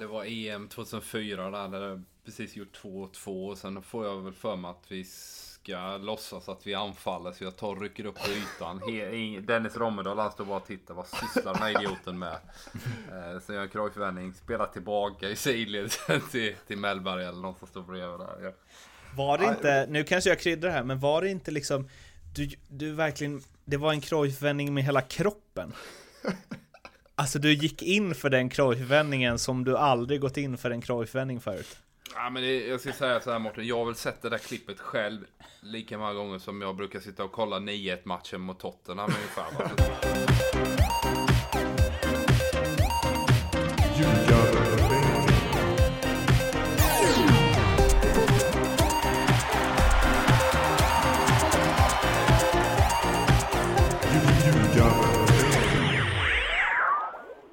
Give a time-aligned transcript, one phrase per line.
[0.00, 3.54] det var EM 2004 där, där precis gjort 2-2.
[3.54, 7.32] Sen får jag väl för mig att vi ska låtsas att vi anfaller.
[7.32, 8.82] Så jag tar och rycker upp på ytan.
[8.88, 10.94] He Dennis Rommedal han står bara och tittar.
[10.94, 12.36] Vad sysslar den här idioten med?
[13.12, 14.34] Eh, sen gör jag en.
[14.34, 15.90] Spelar tillbaka i sidled
[16.30, 18.36] till, till Mellberg eller någon som står bredvid där.
[18.42, 18.52] Ja.
[19.16, 21.88] Var det inte, nu kanske jag kryddar här, men var det inte liksom
[22.36, 25.72] Du, du verkligen Det var en krojfvändning med hela kroppen
[27.20, 31.40] Alltså du gick in för den krojfvändningen som du aldrig gått in för en krojfvändning
[31.40, 31.78] förut
[32.14, 34.38] Ja, men det, jag ska säga så här Mårten, jag har väl sett det där
[34.38, 35.20] klippet själv
[35.60, 39.70] lika många gånger som jag brukar sitta och kolla 9-1 matchen mot Tottenham ungefär.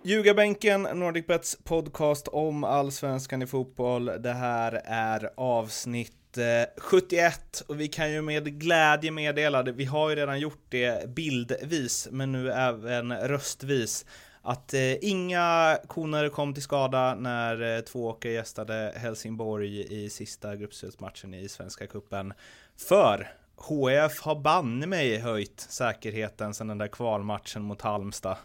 [0.08, 4.06] Ljugarbänken, NordicBets podcast om allsvenskan i fotboll.
[4.06, 6.44] Det här är avsnitt eh,
[6.78, 9.72] 71 och vi kan ju med glädje meddela, det.
[9.72, 14.06] vi har ju redan gjort det bildvis, men nu även röstvis,
[14.42, 21.34] att eh, inga koner kom till skada när eh, Tvååker gästade Helsingborg i sista gruppspelsmatchen
[21.34, 22.34] i Svenska Kuppen
[22.78, 28.38] För HF har banne mig höjt säkerheten sedan den där kvalmatchen mot Halmstad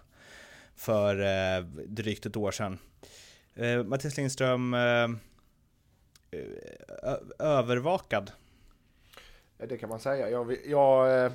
[0.83, 2.79] för eh, drygt ett år sedan.
[3.55, 5.09] Eh, Mattias Lindström, eh,
[7.39, 8.33] övervakad?
[9.57, 10.31] Det kan man säga.
[10.31, 11.33] Jag, jag eh,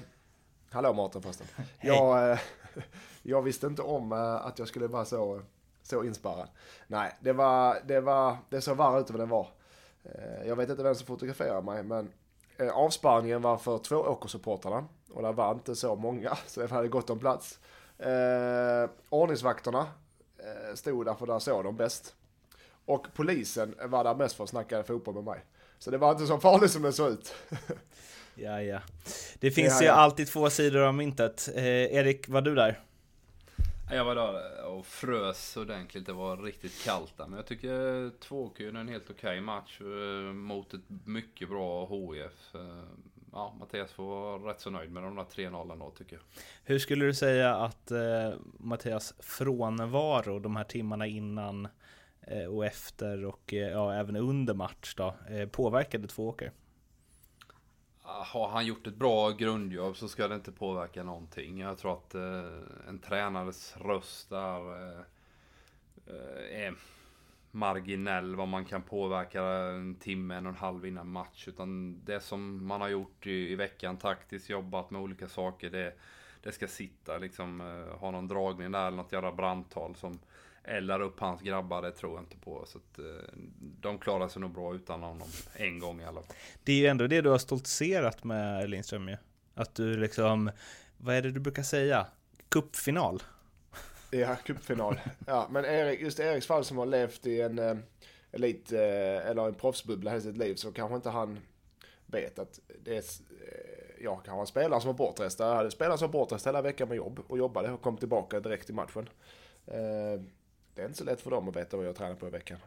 [0.69, 1.47] hallå Mårten förresten.
[1.81, 2.39] Jag, eh,
[3.21, 5.41] jag visste inte om eh, att jag skulle vara så,
[5.83, 6.47] så inspärrad.
[6.87, 9.47] Nej, det var, det var, det såg värre ut än vad det var.
[10.45, 12.11] Jag vet inte vem som fotograferade mig, men
[12.73, 17.09] avspärrningen var för två åkersupportrarna och det var inte så många, så det hade gått
[17.09, 17.59] om plats.
[17.99, 19.87] Eh, ordningsvakterna
[20.37, 22.15] eh, stod där för där såg de bäst.
[22.85, 25.45] Och polisen var där mest för att snacka fotboll med mig.
[25.79, 27.35] Så det var inte så farligt som det såg ut.
[28.35, 28.79] ja, ja.
[29.39, 29.93] Det finns ja, ju ja.
[29.93, 31.49] alltid två sidor av myntet.
[31.55, 32.79] Eh, Erik, var du där?
[33.91, 36.05] Jag var där och frös ordentligt.
[36.05, 37.27] Det var riktigt kallt där.
[37.27, 41.85] Men jag tycker Tvååker är en helt okej okay match eh, mot ett mycket bra
[41.85, 42.55] HIF
[43.37, 46.23] ja, Mattias får vara rätt så nöjd med de där 3-0 då tycker jag.
[46.63, 51.67] Hur skulle du säga att eh, Mattias frånvaro de här timmarna innan
[52.21, 56.51] eh, och efter och eh, ja, även under match då eh, påverkade Tvååker?
[58.01, 61.59] Har han gjort ett bra grundjobb så ska det inte påverka någonting.
[61.59, 66.75] Jag tror att eh, en tränares röst där eh, är
[67.51, 71.47] marginell vad man kan påverka en timme, en och en halv innan match.
[71.47, 75.93] Utan det som man har gjort i, i veckan, taktiskt jobbat med olika saker, det,
[76.43, 77.17] det ska sitta.
[77.17, 80.19] Liksom, uh, ha någon dragning där eller något jävla brandtal som
[80.63, 82.65] eldar upp hans grabbar, det tror jag inte på.
[82.67, 83.05] Så att, uh,
[83.81, 86.35] de klarar sig nog bra utan honom, en gång i alla fall.
[86.63, 89.17] Det är ju ändå det du har stoltserat med Lindström ju.
[89.55, 90.51] Att du liksom,
[90.97, 92.07] vad är det du brukar säga?
[92.49, 93.21] Cupfinal.
[94.11, 94.99] Ja, cupfinal.
[95.27, 97.77] Ja, men Erik, just Eriks fall som har levt i en eh,
[98.31, 98.79] elit, eh,
[99.27, 101.39] eller en proffsbubbla hela sitt liv så kanske inte han
[102.05, 105.39] vet att det är, eh, jag kan ha en spelare som var bortrest.
[105.39, 108.39] Jag hade spelare som var bortrest hela veckan med jobb och jobbade och kom tillbaka
[108.39, 109.09] direkt i matchen.
[109.65, 110.21] Eh,
[110.75, 112.57] det är inte så lätt för dem att veta vad jag tränar på i veckan.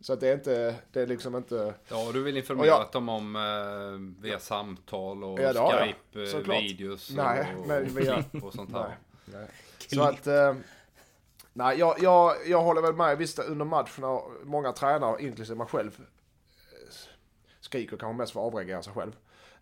[0.00, 1.74] Så att det är inte, det är liksom inte...
[1.88, 7.10] Ja, du vill informera jag, dem om eh, via samtal och ja, Skype, ja, videos
[7.16, 8.96] Nej, och, men via, och sånt här.
[9.24, 9.48] Nej, nej.
[9.88, 10.54] Så att, eh,
[11.52, 13.18] nej, jag, jag, jag håller väl med.
[13.18, 16.00] Visst, under matcherna, många tränare, inklusive mig själv,
[16.72, 16.94] eh,
[17.60, 19.12] skriker kanske mest för att avreagera sig själv.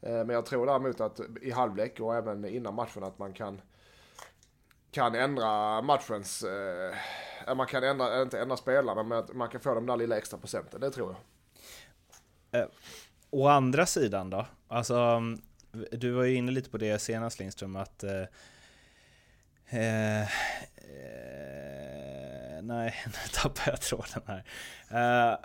[0.00, 3.60] Eh, men jag tror däremot att i halvlek och även innan matchen att man kan
[4.90, 9.86] kan ändra matchens, eh, man kan ändra, inte ändra spelarna, men man kan få de
[9.86, 11.16] där lilla extra procenten, det tror
[12.50, 12.60] jag.
[12.60, 12.68] Eh,
[13.30, 15.20] å andra sidan då, alltså
[15.92, 18.22] du var ju inne lite på det senast Lindström, att eh,
[19.70, 20.26] Eh, eh,
[22.62, 24.44] nej, nu tappar jag tråden här.
[24.90, 25.38] Eh,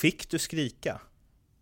[0.00, 1.00] fick du skrika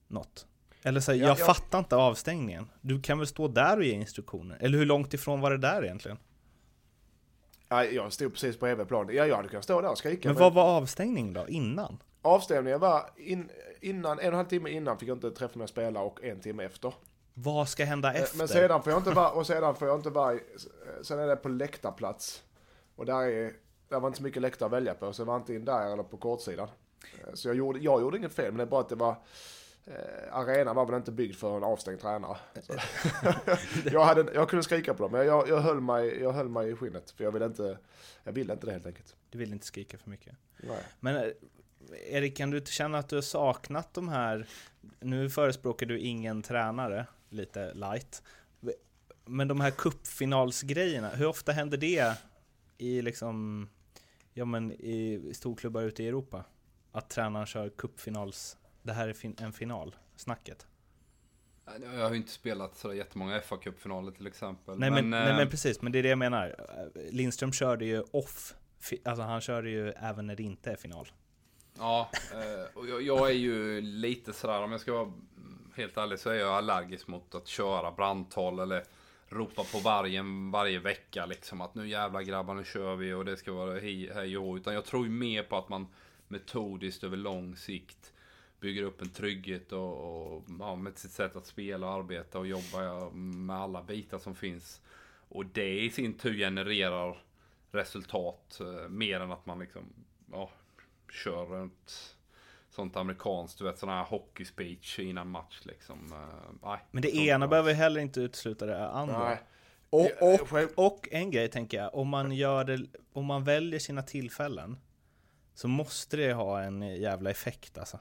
[0.09, 0.47] något?
[0.83, 1.45] Eller så här, ja, jag ja.
[1.45, 2.71] fattar inte avstängningen.
[2.81, 4.57] Du kan väl stå där och ge instruktioner?
[4.61, 6.19] Eller hur långt ifrån var det där egentligen?
[7.69, 9.09] Ja, jag stod precis på EV-plan.
[9.13, 10.29] Ja, jag hade kunnat stå där och skrika.
[10.29, 11.49] Men, vad var avstängningen då?
[11.49, 12.03] Innan?
[12.23, 13.51] Avstängningen var in,
[13.81, 16.41] innan, en och en halv timme innan fick jag inte träffa med spelare och en
[16.41, 16.93] timme efter.
[17.39, 18.39] Vad ska hända eh, efter?
[18.39, 20.39] Men sedan får jag inte vara, och sedan får jag inte vara,
[21.03, 22.43] sen är det på läktarplats.
[22.97, 23.53] Och där är,
[23.89, 25.93] där var inte så mycket läktare att välja på, så jag var inte in där
[25.93, 26.69] eller på kortsidan.
[27.21, 29.17] Eh, så jag gjorde, jag gjorde inget fel, men det är bara att det var,
[29.85, 32.37] eh, arenan var väl inte byggd för en avstängd tränare.
[33.93, 36.71] Jag, hade, jag kunde skrika på dem, men jag, jag, höll mig, jag höll mig
[36.71, 37.11] i skinnet.
[37.11, 37.79] För jag ville inte,
[38.25, 39.17] jag ville inte det helt enkelt.
[39.31, 40.35] Du vill inte skrika för mycket.
[40.57, 40.83] Nej.
[41.01, 41.31] Men eh,
[42.11, 44.47] Erik, kan du inte känna att du har saknat de här,
[45.01, 48.23] nu förespråkar du ingen tränare, lite light,
[49.25, 52.17] men de här cupfinalsgrejerna, hur ofta händer det
[52.79, 53.69] i liksom,
[54.35, 56.45] ja men i storklubbar ute i Europa?
[56.93, 60.67] Att tränaren kör cupfinals, det här är fin en final, snacket?
[61.83, 64.79] Jag har ju inte spelat så jättemånga fa Cup-finaler till exempel.
[64.79, 66.55] Nej men, men, nej men precis, men det är det jag menar.
[67.11, 68.55] Lindström körde ju off,
[69.05, 71.09] alltså han körde ju även när det inte är final.
[71.79, 75.13] Ja, eh, och jag, jag är ju lite sådär, om jag ska vara
[75.77, 78.85] helt ärligt så är jag allergisk mot att köra brandtal eller
[79.29, 83.37] ropa på vargen varje vecka liksom att nu jävla grabbar nu kör vi och det
[83.37, 85.87] ska vara hej, hej och Utan jag tror ju mer på att man
[86.29, 88.13] metodiskt över lång sikt
[88.61, 92.47] bygger upp en trygghet och, och ja, med sitt sätt att spela och arbeta och
[92.47, 94.81] jobba med alla bitar som finns.
[95.29, 97.23] Och det i sin tur genererar
[97.73, 99.83] resultat eh, mer än att man liksom
[100.33, 100.51] ja,
[101.13, 102.16] kör runt
[102.77, 106.13] sånt amerikanskt, du vet sån här hockey speech innan match liksom.
[106.63, 109.25] Uh, Men det ena behöver heller inte utesluta det andra.
[109.25, 109.39] Nej.
[109.91, 114.03] Och, och, och en grej tänker jag, om man gör det, om man väljer sina
[114.03, 114.79] tillfällen
[115.55, 117.99] så måste det ha en jävla effekt alltså.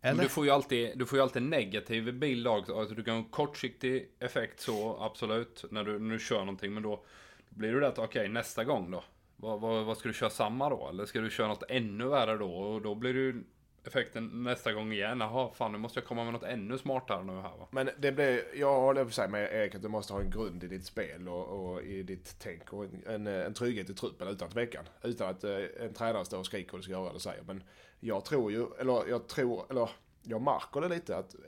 [0.00, 0.14] Eller?
[0.14, 2.78] Men du får ju alltid, du får ju alltid negativ bild också.
[2.78, 6.74] Alltså, du kan ha en kortsiktig effekt så, absolut, när du, när du kör någonting.
[6.74, 7.04] Men då,
[7.50, 9.04] blir det att, okej, okay, nästa gång då?
[9.36, 10.88] Vad, vad, vad, ska du köra samma då?
[10.88, 12.52] Eller ska du köra något ännu värre då?
[12.52, 13.44] Och då blir ju
[13.84, 15.20] effekten nästa gång igen.
[15.20, 17.68] Jaha, fan nu måste jag komma med något ännu smartare nu här va.
[17.70, 20.64] Men det blir, jag håller på sig med Erik att du måste ha en grund
[20.64, 24.28] i ditt spel och, och i ditt tänk och en, en, en trygghet i truppen
[24.28, 24.84] utan tvekan.
[25.02, 27.42] Utan att eh, en tränare står och skriker och du ska göra eller säger.
[27.42, 27.62] Men
[28.00, 29.90] jag tror ju, eller jag tror, eller
[30.22, 31.40] jag märker det lite att eh,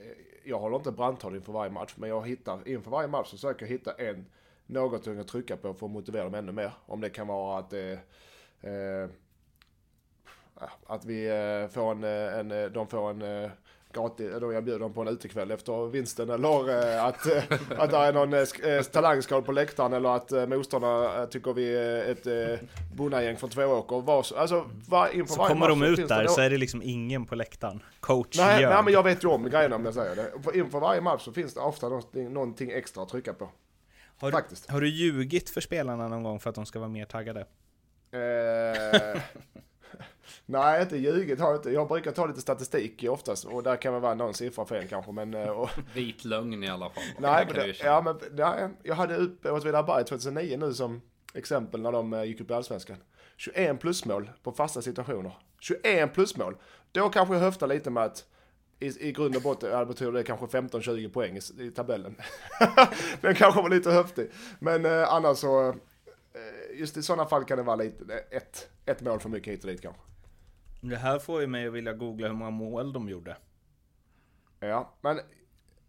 [0.45, 1.95] jag håller inte brandtal inför varje match.
[1.97, 4.27] Men jag hittar, inför varje match så försöker jag hitta en,
[4.67, 6.73] något jag kan trycka på för att motivera dem ännu mer.
[6.87, 7.99] Om det kan vara att eh,
[8.71, 9.09] eh,
[10.87, 13.51] att vi eh, får en, eh, en, eh, de får en
[13.93, 16.69] gratis, då jag bjuder dem på en utekväll efter vinsten eller
[16.99, 17.27] att,
[17.79, 18.47] att det är någon
[18.93, 22.61] talangskål på läktaren eller att motståndarna tycker vi är ett
[22.95, 24.01] bonnagäng från Tvååker.
[24.01, 27.35] Var, alltså, var, inför så kommer de ut där så är det liksom ingen på
[27.35, 27.83] läktaren.
[28.01, 30.59] Coach nej, nej men jag vet ju om grejerna om jag säger det.
[30.59, 33.49] Inför varje match så finns det ofta någonting, någonting extra att trycka på.
[34.21, 34.71] Har, Faktiskt.
[34.71, 37.47] har du ljugit för spelarna någon gång för att de ska vara mer taggade?
[40.51, 41.71] Nej, inte ljugit har jag inte.
[41.71, 45.13] Jag brukar ta lite statistik oftast och där kan det vara någon siffra fel kanske.
[45.13, 45.71] Men, eh, och...
[45.95, 47.03] Vit lögn i alla fall.
[47.19, 51.03] Nej, men det, ja, men, nej, jag hade upp Åtvidaberg 2009 nu som
[51.35, 52.97] exempel när de eh, gick upp i Allsvenskan.
[53.37, 55.33] 21 plusmål på fasta situationer.
[55.61, 56.57] 21 plusmål.
[56.93, 58.25] Då kanske jag höftar lite med att
[58.81, 62.17] i, i grund och botten ja, betyder det kanske 15-20 poäng i, i tabellen.
[63.21, 64.31] Den kanske var lite höftig.
[64.59, 65.75] Men eh, annars så, eh,
[66.79, 69.71] just i sådana fall kan det vara lite, ett, ett mål för mycket hit och
[69.71, 70.10] dit kanske.
[70.81, 73.37] Det här får ju mig att vilja googla hur många mål de gjorde.
[74.61, 75.21] Ja, men...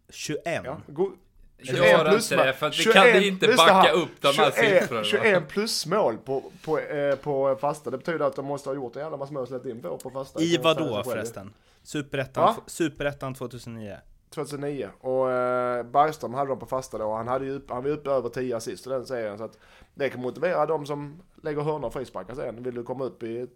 [0.08, 0.42] 21.
[0.64, 1.12] Ja, go-
[1.58, 4.28] 21 Gör plus inte det, för att vi 21, kan inte backa här, upp de
[4.28, 5.04] här 21, siffrorna.
[5.04, 7.90] 21 plus mål på, på, eh, på fasta.
[7.90, 9.98] Det betyder att de måste ha gjort en jävla massa mål och släppt in på,
[9.98, 10.40] på fasta.
[10.40, 11.52] I vad då förresten?
[11.82, 13.96] Superettan, Superettan 2009?
[14.30, 14.88] 2009.
[15.00, 17.14] Och eh, Bergström hade dem på fasta då.
[17.14, 19.38] Han, hade ju, han var uppe över 10 assist i den serien.
[19.38, 19.58] Så att
[19.94, 22.62] det kan motivera de som lägger hörnor och frisparkar sen.
[22.62, 23.46] Vill du komma upp i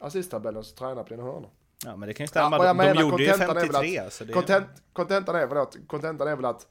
[0.00, 1.50] assisttabellen så träna på dina hörnor.
[1.84, 4.32] Ja men det kan ju stämma, ja, de, menar, gjorde ju 53 att, så det...
[4.32, 6.66] Content, contentan är väl att, contentan är väl att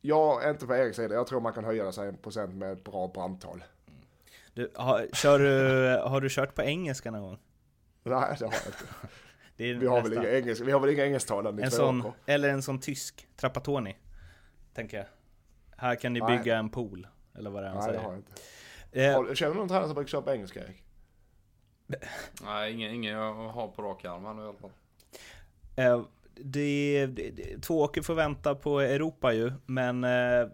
[0.00, 2.72] jag är inte på Eriks sida, jag tror man kan höja sig en procent med
[2.72, 3.64] ett bra brandtal.
[4.54, 7.38] Du, har, kör du, har du kört på engelska någon gång?
[8.02, 8.84] Nej, det har jag inte.
[9.80, 12.80] vi, har väl inga engelska, vi har väl inga engelsktalande en sån, Eller en sån
[12.80, 13.96] tysk, Trapattoni,
[14.74, 15.06] tänker jag.
[15.76, 16.38] Här kan ni Nej.
[16.38, 17.06] bygga en pool,
[17.38, 18.08] eller vad det är han Nej, säger.
[18.08, 18.22] Nej,
[18.90, 19.30] det har jag inte.
[19.30, 20.83] Eh, känner du någon tränare som brukar köra på engelska, Erik?
[22.42, 24.70] Nej, ingen, ingen jag har på rak arm nu i alla fall.
[25.76, 30.04] Eh, det, det, Tvååker får vänta på Europa ju, men...
[30.04, 30.48] Eh,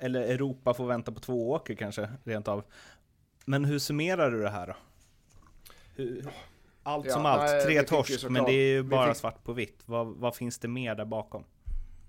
[0.00, 2.64] eller Europa får vänta på Tvååker kanske, rent av.
[3.44, 4.74] Men hur summerar du det här då?
[5.96, 6.26] Hur,
[6.82, 9.16] allt ja, som allt, nej, tre torsk, men det är ju bara fick...
[9.16, 9.82] svart på vitt.
[9.86, 11.44] Vad, vad, finns det mer där bakom?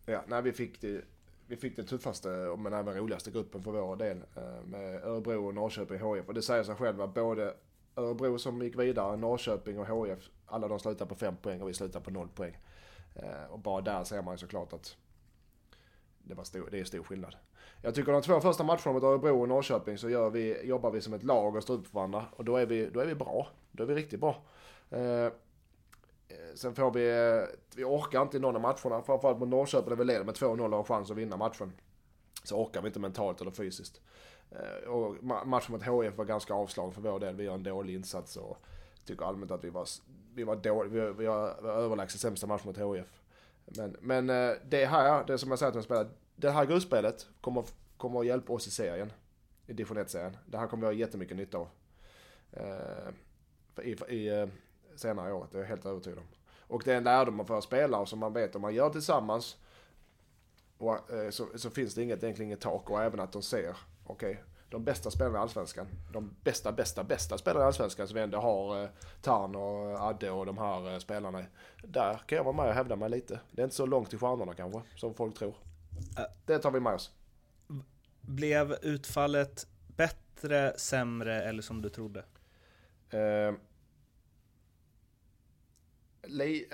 [0.05, 1.01] Ja, nej, vi fick det,
[1.47, 4.17] vi fick den tuffaste, men även roligaste gruppen för vår del.
[4.35, 6.27] Eh, med Örebro och Norrköping HF.
[6.27, 7.53] Och det säger sig själv att både
[7.99, 11.73] Örebro som gick vidare, Norrköping och HF, alla de slutar på 5 poäng och vi
[11.73, 12.57] slutar på 0 poäng.
[13.15, 14.95] Eh, och bara där ser man ju såklart att
[16.19, 17.35] det, var stor, det är stor skillnad.
[17.81, 21.01] Jag tycker de två första matcherna mot Örebro och Norrköping så gör vi, jobbar vi
[21.01, 22.25] som ett lag och står upp för varandra.
[22.31, 23.47] Och då är vi, då är vi bra.
[23.71, 24.41] Då är vi riktigt bra.
[24.89, 25.31] Eh, eh
[26.55, 27.09] Sen får vi,
[27.75, 30.65] vi orkar inte i någon av matcherna, framförallt mot Norrköping där vi leder med 2-0
[30.65, 31.73] och har chans att vinna matchen.
[32.43, 34.01] Så orkar vi inte mentalt eller fysiskt.
[34.51, 37.35] Eh, och matchen mot HIF var ganska avslagen för vår del.
[37.35, 38.57] Vi gör en dålig insats och
[39.05, 39.87] tycker allmänt att vi var,
[40.33, 41.05] vi var dåliga.
[41.05, 43.21] Vi, vi var överlägset sämsta match mot HIF.
[43.65, 47.27] Men, men eh, det här, det som jag säger till de spelare, det här gruppspelet
[47.41, 47.63] kommer,
[47.97, 49.11] kommer att hjälpa oss i serien.
[49.67, 50.37] I division 1-serien.
[50.45, 51.67] Det här kommer vi ha jättemycket nytta av.
[52.51, 54.47] Eh, I, i,
[54.95, 56.25] senare i året, det är jag helt övertygad om.
[56.67, 58.89] Och det är en lärdom man får spela och som man vet om man gör
[58.89, 59.57] tillsammans
[60.77, 60.97] och,
[61.29, 63.77] så, så finns det inget, egentligen inget tak och även att de ser,
[64.09, 68.21] okej, de bästa spelarna i Allsvenskan, de bästa, bästa, bästa spelarna i Allsvenskan som vi
[68.21, 68.89] ändå har eh,
[69.21, 71.45] Tarn och Adde och de här eh, spelarna.
[71.83, 73.39] Där kan jag vara med och hävda mig lite.
[73.51, 75.55] Det är inte så långt till stjärnorna kanske, som folk tror.
[76.45, 77.11] Det tar vi med oss.
[78.21, 82.19] Blev utfallet bättre, sämre eller som du trodde?
[83.09, 83.53] Eh,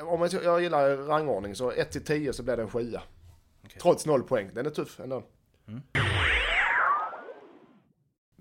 [0.03, 2.93] om jag, jag gillar rangordning så 1 till 10 så blir det en 7
[3.65, 3.79] Okej.
[3.81, 4.49] Trots noll poäng.
[4.53, 5.23] Den är tuff ändå.
[5.65, 6.14] Vi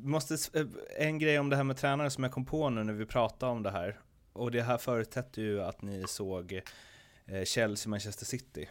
[0.05, 2.93] Måste, eh, en grej om det här med tränare som jag kom på nu när
[2.93, 4.01] vi pratade om det här.
[4.33, 6.61] Och det här förutsätter ju att ni såg
[7.27, 8.69] eh, Chelsea Manchester City.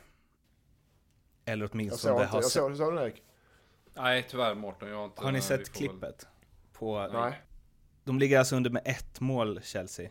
[1.46, 3.24] Eller Jag åtminstone såg det inte, jag såg, såg den Erik?
[3.94, 4.90] Nej, tyvärr Mårten.
[4.90, 5.24] Jag har inte...
[5.24, 6.28] har ni sett klippet?
[6.74, 7.42] På, Nej.
[8.04, 10.10] de ligger alltså under med ett mål Chelsea.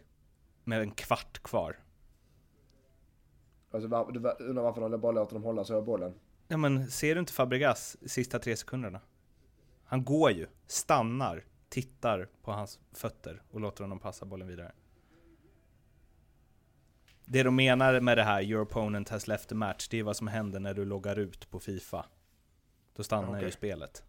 [0.65, 1.79] Med en kvart kvar.
[3.71, 6.15] Alltså, du undrar varför de bara låter dem hålla sig över bollen?
[6.49, 9.01] Ja men ser du inte Fabregas sista tre sekunderna?
[9.93, 14.73] Han går ju, stannar, tittar på hans fötter och låter honom passa bollen vidare.
[17.25, 20.17] Det de menar med det här, your opponent has left the match, det är vad
[20.17, 22.07] som händer när du loggar ut på Fifa.
[22.95, 23.45] Då stannar Okej.
[23.45, 24.05] ju spelet.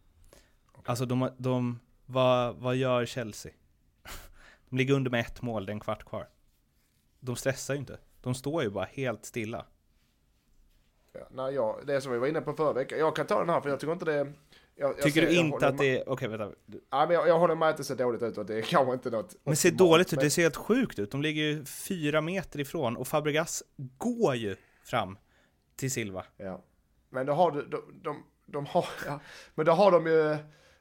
[0.85, 3.51] Alltså de, de vad, vad gör Chelsea?
[4.69, 6.29] De ligger under med ett mål, det är en kvart kvar.
[7.19, 7.99] De stressar ju inte.
[8.21, 9.65] De står ju bara helt stilla.
[11.11, 12.99] Ja, nej, jag, det som vi var inne på förra veckan.
[12.99, 14.33] Jag kan ta den här för jag tycker inte det...
[14.75, 16.09] Jag, jag Tycker ser- du jag inte att det är...
[16.09, 16.51] Okej, vänta.
[16.67, 18.93] Nej, men jag, jag håller med att det ser dåligt ut och det är kanske
[18.93, 19.35] inte något...
[19.43, 21.11] Men ser dåligt ut, det ser helt sjukt ut.
[21.11, 23.63] De ligger ju fyra meter ifrån och Fabregas
[23.97, 25.17] går ju fram
[25.75, 26.25] till Silva.
[26.37, 26.63] Ja.
[27.09, 29.19] Men då har du, de, de, de har, ja.
[29.55, 30.37] Men då har de ju,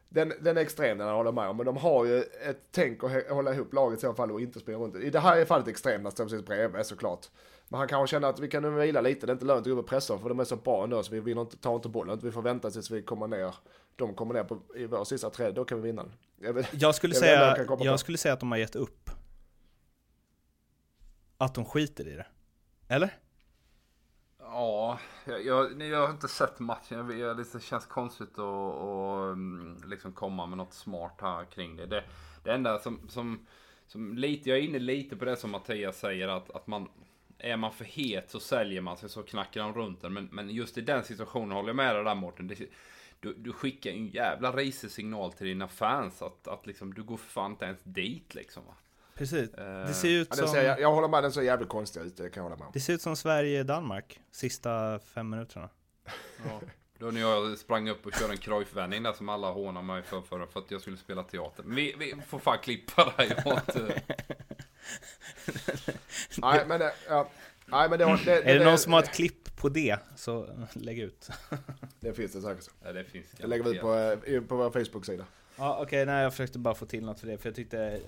[0.08, 3.04] den, den är extrem den jag håller med om, men de har ju ett tänk
[3.04, 4.96] att hålla ihop laget i så fall och inte springa runt.
[4.96, 7.26] I det här fallet extremt när de precis bredvid såklart.
[7.72, 9.64] Men han kanske känner att vi kan nu vila lite, det är inte lönt att
[9.64, 11.74] gå upp och pressa för de är så bra ändå så vi vinner inte, tar
[11.74, 12.18] inte bollen.
[12.22, 13.54] Vi får vänta tills vi kommer ner,
[13.96, 16.04] de kommer ner på, i vår sista träd, då kan vi vinna.
[16.40, 19.10] Jag vet, Jag skulle, jag säga, jag skulle säga att de har gett upp.
[21.38, 22.26] Att de skiter i det.
[22.88, 23.14] Eller?
[24.38, 26.98] Ja, jag, jag, jag har inte sett matchen.
[26.98, 31.76] Jag, jag, det känns konstigt att, att mm, liksom komma med något smart här kring
[31.76, 31.86] det.
[31.86, 32.04] Det,
[32.44, 33.46] det enda som, som,
[33.86, 36.88] som lite, jag är inne lite på det som Mattias säger att, att man
[37.42, 40.12] är man för het så säljer man sig så knackar de runt den.
[40.12, 42.54] Men, men just i den situationen håller jag med dig där Mårten.
[43.20, 47.16] Du, du skickar en jävla risig signal till dina fans att, att liksom, du går
[47.16, 48.66] fan inte ens dit liksom.
[48.66, 48.74] Va?
[49.14, 49.54] Precis.
[49.54, 52.00] Eh, Det ser ut ja, som, ser, jag, jag håller med, den ser jävligt konstig
[52.00, 52.72] ut, det kan jag hålla med om.
[52.74, 54.20] det ser ut som Sverige-Danmark.
[54.30, 55.68] Sista fem minuterna.
[56.48, 56.60] Ja.
[56.98, 60.20] Då när jag sprang upp och körde en Cruyff-vändning där som alla hånade mig för,
[60.20, 61.62] för, för att jag skulle spela teater.
[61.62, 63.24] Men vi, vi får fan klippa det.
[63.24, 64.02] Jag har inte...
[66.38, 67.28] Nej, men det, ja.
[67.66, 70.48] Nej, men det, det, det, Är det någon som har ett klipp på det, så
[70.72, 71.28] lägg ut.
[72.00, 72.68] Det finns det säkert.
[72.84, 73.94] Ja, det finns Det lägger vi ut på,
[74.26, 75.26] eh, på vår Facebook-sida.
[75.56, 78.00] Ja, okej, nej jag försökte bara få till något för det, för jag tyckte...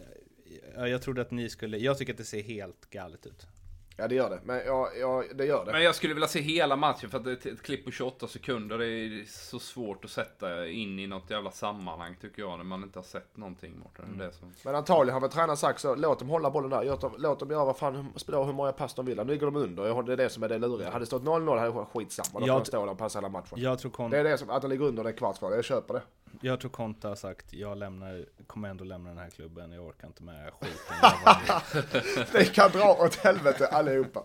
[0.76, 1.78] Ja, jag trodde att ni skulle...
[1.78, 3.46] Jag tycker att det ser helt galet ut.
[3.96, 5.72] Ja det gör det, men ja, ja, det gör det.
[5.72, 8.78] Men jag skulle vilja se hela matchen för att ett, ett klipp på 28 sekunder
[8.78, 12.82] det är så svårt att sätta in i något jävla sammanhang tycker jag när man
[12.82, 14.18] inte har sett någonting Mårten.
[14.18, 14.52] Det är som...
[14.64, 17.38] Men antagligen har väl tränaren sagt så, låt dem hålla bollen där, låt dem, låt
[17.40, 19.16] dem göra vad fan, spela hur många pass de vill.
[19.16, 20.86] Nu ligger de under, Jag- det är det som är det luriga.
[20.90, 23.18] Hade det stått 0-0 hade det varit skitsamma, de Jag- får stå där och passa
[23.18, 23.58] hela matchen.
[23.60, 25.64] Jag tror, Kon- Det är det som, att de ligger under det är kvartsval, jag
[25.64, 26.02] köper det.
[26.40, 30.06] jag tror Konta har sagt, jag lämnar, kommer ändå lämna den här klubben, jag orkar
[30.06, 32.24] inte med skiten.
[32.32, 34.22] Det kan dra åt helvete allihopa.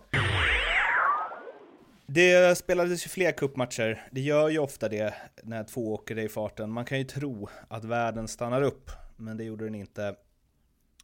[2.06, 4.08] Det spelades ju fler cupmatcher.
[4.10, 6.70] Det gör ju ofta det när två åker i farten.
[6.70, 10.16] Man kan ju tro att världen stannar upp, men det gjorde den inte.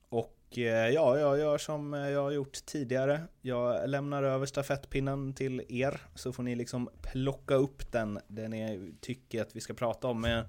[0.09, 3.21] Och eh, ja, jag gör som jag har gjort tidigare.
[3.41, 8.93] Jag lämnar över stafettpinnen till er, så får ni liksom plocka upp den, det ni
[9.01, 10.21] tycker att vi ska prata om.
[10.21, 10.45] Men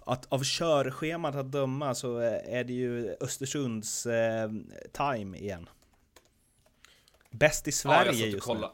[0.00, 4.50] att av körschemat att döma så eh, är det ju Östersunds eh,
[4.92, 5.68] time igen.
[7.38, 8.68] Bäst i Sverige ja, just nu.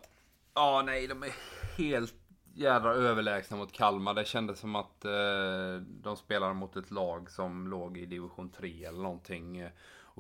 [0.55, 1.33] Ja, nej, de är
[1.77, 2.15] helt
[2.55, 4.15] jädra överlägsna mot Kalmar.
[4.15, 8.85] Det kändes som att eh, de spelade mot ett lag som låg i division 3
[8.85, 9.65] eller någonting.
[9.65, 9.71] Och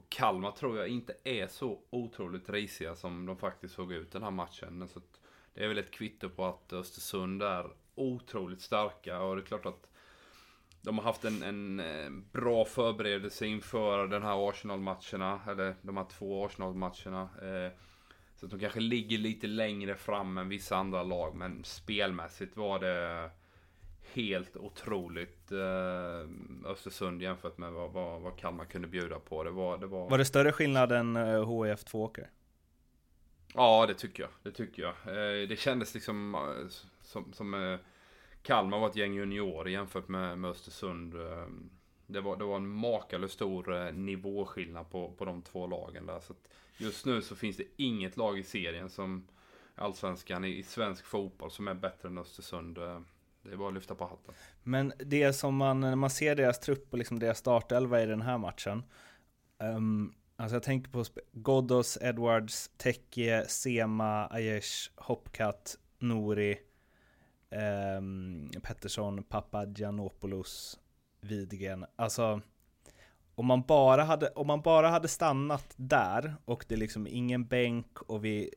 [0.00, 4.22] Och Kalmar tror jag inte är så otroligt risiga som de faktiskt såg ut den
[4.22, 4.88] här matchen.
[4.88, 5.00] Så
[5.54, 9.66] det är väl ett kvitto på att Östersund är otroligt starka och det är klart
[9.66, 9.90] att
[10.82, 16.04] de har haft en, en eh, bra förberedelse inför den här Arsenal-matcherna, eller de här
[16.04, 17.28] två Arsenal-matcherna.
[17.42, 17.72] Eh,
[18.40, 22.78] så att de kanske ligger lite längre fram än vissa andra lag, men spelmässigt var
[22.78, 23.30] det
[24.12, 29.44] helt otroligt eh, Östersund jämfört med vad, vad, vad Kalmar kunde bjuda på.
[29.44, 30.10] Det var, det var...
[30.10, 32.30] var det större skillnad än eh, HIF Tvååker?
[33.54, 34.30] Ja, det tycker jag.
[34.42, 34.92] Det tycker jag.
[34.92, 36.68] Eh, det kändes liksom eh,
[37.02, 37.78] som, som eh,
[38.42, 41.14] Kalmar var ett gäng juniorer jämfört med, med Östersund.
[41.14, 41.46] Eh,
[42.06, 46.20] det var, det var en makalöst stor eh, nivåskillnad på, på de två lagen där.
[46.20, 46.34] Så
[46.80, 49.26] just nu så finns det inget lag i serien som
[49.74, 52.78] Allsvenskan i, svensk fotboll som är bättre än Östersund.
[52.78, 53.00] Eh,
[53.42, 54.34] det är bara att lyfta på hatten.
[54.62, 58.22] Men det som man, när man ser deras trupp och liksom deras startelva i den
[58.22, 58.82] här matchen.
[59.58, 66.58] Um, alltså jag tänker på Ghoddos, Edwards, Tekke, Sema, Aiesh, Hopkat, Nori,
[67.50, 70.80] um, ehm, Pettersson, Papagiannopoulos,
[71.20, 71.86] Widgren.
[71.96, 72.40] Alltså
[73.40, 77.46] om man, bara hade, om man bara hade stannat där och det är liksom ingen
[77.46, 78.50] bänk och vi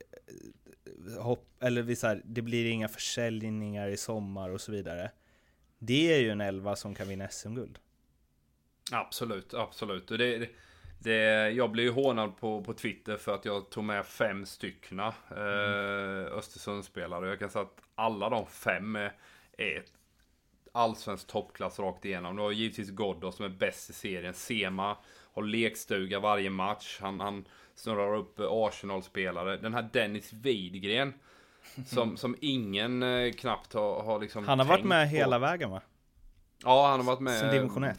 [1.20, 5.12] hopp, eller vi så här, det blir inga försäljningar i sommar och så vidare.
[5.80, 7.80] Det är ju en elva som kan vinna SM-guld.
[8.92, 10.08] Absolut, absolut.
[10.08, 10.50] Det,
[11.00, 15.08] det, jag blev ju hånad på, på Twitter för att jag tog med fem styckna
[15.30, 17.30] eh, Östersundsspelare.
[17.30, 19.13] Jag kan säga att alla de fem är,
[19.58, 19.84] är
[20.74, 22.36] allsvensk toppklass rakt igenom.
[22.36, 24.34] Det var givetvis Ghoddo som är bäst i serien.
[24.34, 24.98] Sema
[25.34, 26.98] har lekstuga varje match.
[27.01, 29.58] Han, han snurrar upp Arsenal-spelare.
[29.58, 31.13] Den här Dennis Widgren.
[31.86, 35.15] Som, som ingen eh, knappt har, har liksom Han har varit med på.
[35.15, 35.82] hela vägen va?
[36.63, 37.39] Ja, han har varit med.
[37.39, 37.98] Sen division 1.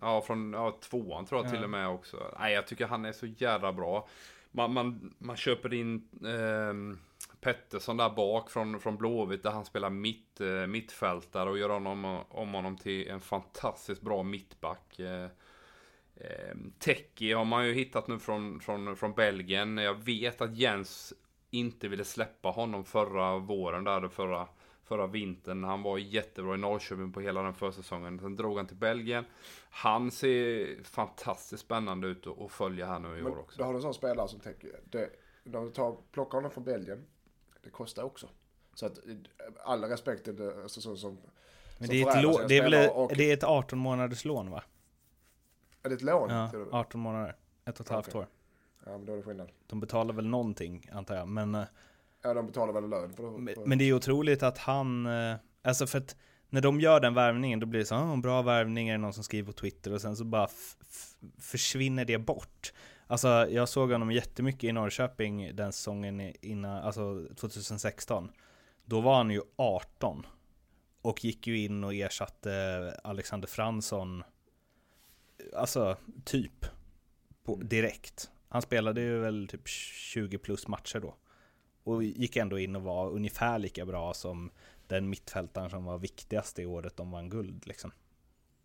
[0.00, 1.50] ja, från ja, tvåan tror jag ja.
[1.50, 2.34] till och med också.
[2.38, 4.08] Nej, jag tycker han är så jävla bra.
[4.50, 6.98] Man, man, man köper in eh,
[7.42, 12.24] Pettersson där bak från, från Blåvitt där han spelar mitt, eh, mittfältare och gör honom,
[12.28, 14.98] om honom till en fantastiskt bra mittback.
[14.98, 15.28] Eh,
[16.16, 19.78] Eh, Teki har man ju hittat nu från, från, från Belgien.
[19.78, 21.12] Jag vet att Jens
[21.50, 24.48] inte ville släppa honom förra våren där, förra,
[24.84, 25.64] förra vintern.
[25.64, 28.18] Han var jättebra i Norrköping på hela den försäsongen.
[28.18, 29.24] Sen drog han till Belgien.
[29.70, 33.58] Han ser fantastiskt spännande ut att följa här nu i Men år också.
[33.58, 35.10] Då har du en sån spelare som tänker, det,
[35.44, 37.06] de tar, plockar honom från Belgien.
[37.62, 38.28] Det kostar också.
[38.74, 38.98] Så att
[39.64, 41.18] all respekt till det, alltså, så, som
[41.78, 43.12] men det är, ett det är väl och...
[43.16, 44.62] det är ett 18 månaders lån va?
[45.82, 46.30] Är det ett lån?
[46.30, 47.36] Ja, 18 månader.
[47.64, 48.26] Ett och ett halvt år.
[48.84, 49.52] Ja, men då är det skillnad.
[49.66, 51.28] De betalar väl någonting, antar jag.
[51.28, 51.64] Men, eh,
[52.22, 53.12] ja, de betalar väl lön.
[53.12, 53.66] För, för...
[53.66, 55.06] Men det är otroligt att han...
[55.06, 56.16] Eh, alltså för att
[56.48, 59.12] när de gör den värvningen, då blir det så ah, bra värvning är det någon
[59.12, 60.48] som skriver på Twitter och sen så bara
[61.38, 62.72] försvinner det bort.
[63.06, 68.30] Alltså jag såg honom jättemycket i Norrköping den säsongen innan, alltså 2016.
[68.84, 70.26] Då var han ju 18
[71.02, 74.24] och gick ju in och ersatte Alexander Fransson
[75.54, 76.66] alltså typ
[77.44, 78.30] på, direkt.
[78.48, 81.16] Han spelade ju väl typ 20 plus matcher då.
[81.84, 84.50] Och gick ändå in och var ungefär lika bra som
[84.86, 87.92] den mittfältaren som var viktigast i året de vann guld liksom.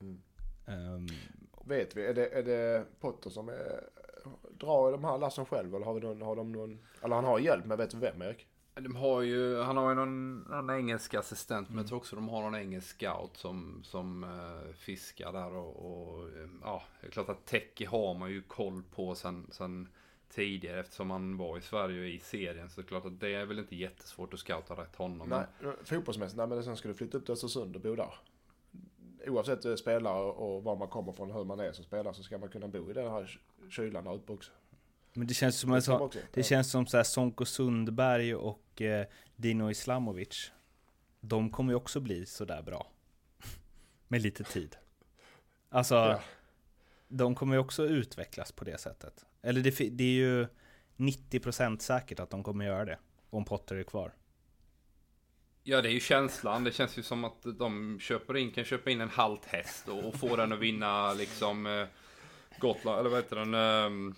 [0.02, 0.21] Mm.
[0.65, 1.08] Um,
[1.65, 3.84] Vet vi, är det, är det Potter som är,
[4.51, 7.39] drar de här lassen själv eller har, vi någon, har de någon, eller han har
[7.39, 8.47] hjälp men vet du vem Erik?
[8.75, 11.75] De har ju, han har ju någon, någon engelsk assistent, mm.
[11.75, 15.85] men jag tror också de har någon engelsk scout som, som uh, fiskar där och,
[15.85, 16.29] och
[16.63, 19.87] ja, det är klart att Teki har man ju koll på sen, sen
[20.29, 22.69] tidigare eftersom han var i Sverige och i serien.
[22.69, 25.29] Så det är klart att det är väl inte jättesvårt att scouta rätt honom.
[25.29, 28.13] Nej, fotbollsmässigt, nej men sen ska du flytta upp till Östersund och bo där.
[29.29, 32.37] Oavsett eh, spelare och var man kommer från, hur man är som spelare så ska
[32.37, 34.51] man kunna bo i den här kylan uppe också.
[35.13, 39.05] Men det känns som, det, så, det känns som så här Sonko Sundberg och eh,
[39.35, 40.51] Dino Islamovic.
[41.19, 42.91] De kommer ju också bli sådär bra.
[44.07, 44.75] Med lite tid.
[45.69, 46.21] Alltså, ja.
[47.07, 49.25] de kommer ju också utvecklas på det sättet.
[49.41, 50.47] Eller det, det är ju
[50.97, 52.99] 90% säkert att de kommer göra det.
[53.29, 54.13] Om Potter är kvar.
[55.69, 56.63] Ja, det är ju känslan.
[56.63, 60.03] Det känns ju som att de köper in, kan köpa in en halt häst och,
[60.03, 61.86] och få den att vinna liksom eh,
[62.60, 63.53] Gotland, eller vad heter den?
[63.53, 64.15] Um,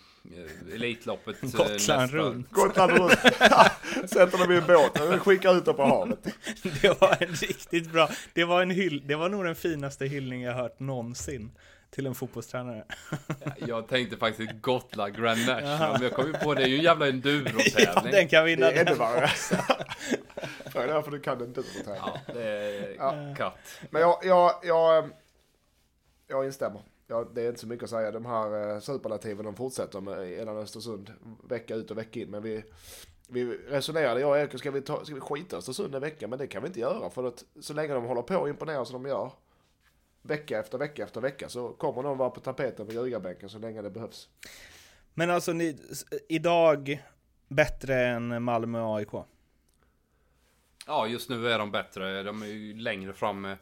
[0.74, 1.42] Elitloppet.
[1.42, 2.52] Gotland runt.
[2.52, 3.12] Gotland runt.
[4.10, 6.28] Sätter dem i en båt och skickar ut dem på havet.
[6.82, 10.42] Det var en riktigt bra, det var en hyll, det var nog den finaste hyllning
[10.42, 11.52] jag hört någonsin
[11.92, 12.84] till en fotbollstränare.
[13.68, 16.84] jag tänkte faktiskt Gotland Grand National, men jag kom ju på det är ju en
[16.84, 17.88] jävla enduro-tävling.
[18.12, 18.66] Ja, den kan vinna.
[18.66, 18.96] Det är ännu
[20.76, 20.84] värre.
[20.84, 22.02] Frågan är varför du kan enduro-tävling.
[22.28, 23.36] Ja, det är ja.
[23.38, 23.58] katt.
[23.90, 25.10] Men jag, jag, jag,
[26.28, 26.82] jag instämmer.
[27.08, 28.12] ja, det är inte så mycket att säga.
[28.12, 31.12] De här eh, superlativen de fortsätter med i Östersund
[31.50, 32.30] vecka ut och vecka in.
[32.30, 32.64] Men vi,
[33.28, 36.28] vi resonerade, jag och Erik, ska vi, ta, ska vi skita Östersund en vecka?
[36.28, 38.86] Men det kan vi inte göra för att så länge de håller på och imponerar
[38.86, 39.32] som de gör
[40.22, 43.82] vecka efter vecka efter vecka så kommer de vara på tapeten på ljugarbänken så länge
[43.82, 44.30] det behövs.
[45.14, 45.78] Men alltså ni,
[46.30, 47.04] idag
[47.48, 49.12] bättre än Malmö och AIK?
[50.89, 52.23] Ja, just nu är de bättre.
[52.23, 53.58] De är ju längre fram med,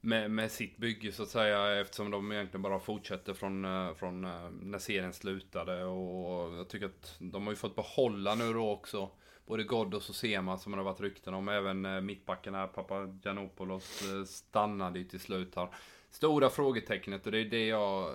[0.00, 1.80] med, med sitt bygge så att säga.
[1.80, 5.84] Eftersom de egentligen bara fortsätter från, eh, från eh, när serien slutade.
[5.84, 9.10] Och jag tycker att de har ju fått behålla nu då också.
[9.46, 11.48] Både Ghoddos och Sema som det har varit rykten om.
[11.48, 15.68] Även eh, mittbacken här, Papagiannopoulos, stannade ju till slut här.
[16.10, 18.14] Stora frågetecknet och det är det jag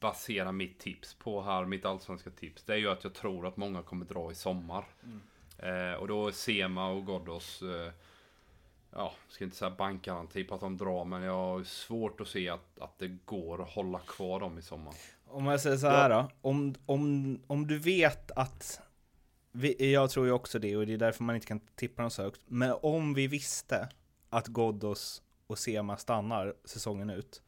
[0.00, 2.64] baserar mitt tips på här, mitt allsvenska tips.
[2.64, 4.84] Det är ju att jag tror att många kommer dra i sommar.
[5.04, 5.20] Mm.
[5.58, 7.92] Eh, och då är Sema och Ghoddos, eh,
[8.90, 12.48] ja, ska inte säga bankgaranti på att de drar, men jag har svårt att se
[12.48, 14.94] att, att det går att hålla kvar dem i sommar.
[15.26, 18.80] Om jag säger så här då, om, om, om du vet att,
[19.52, 22.10] vi, jag tror ju också det och det är därför man inte kan tippa dem
[22.10, 23.88] så högt, men om vi visste
[24.30, 27.42] att Ghoddos och Sema stannar säsongen ut,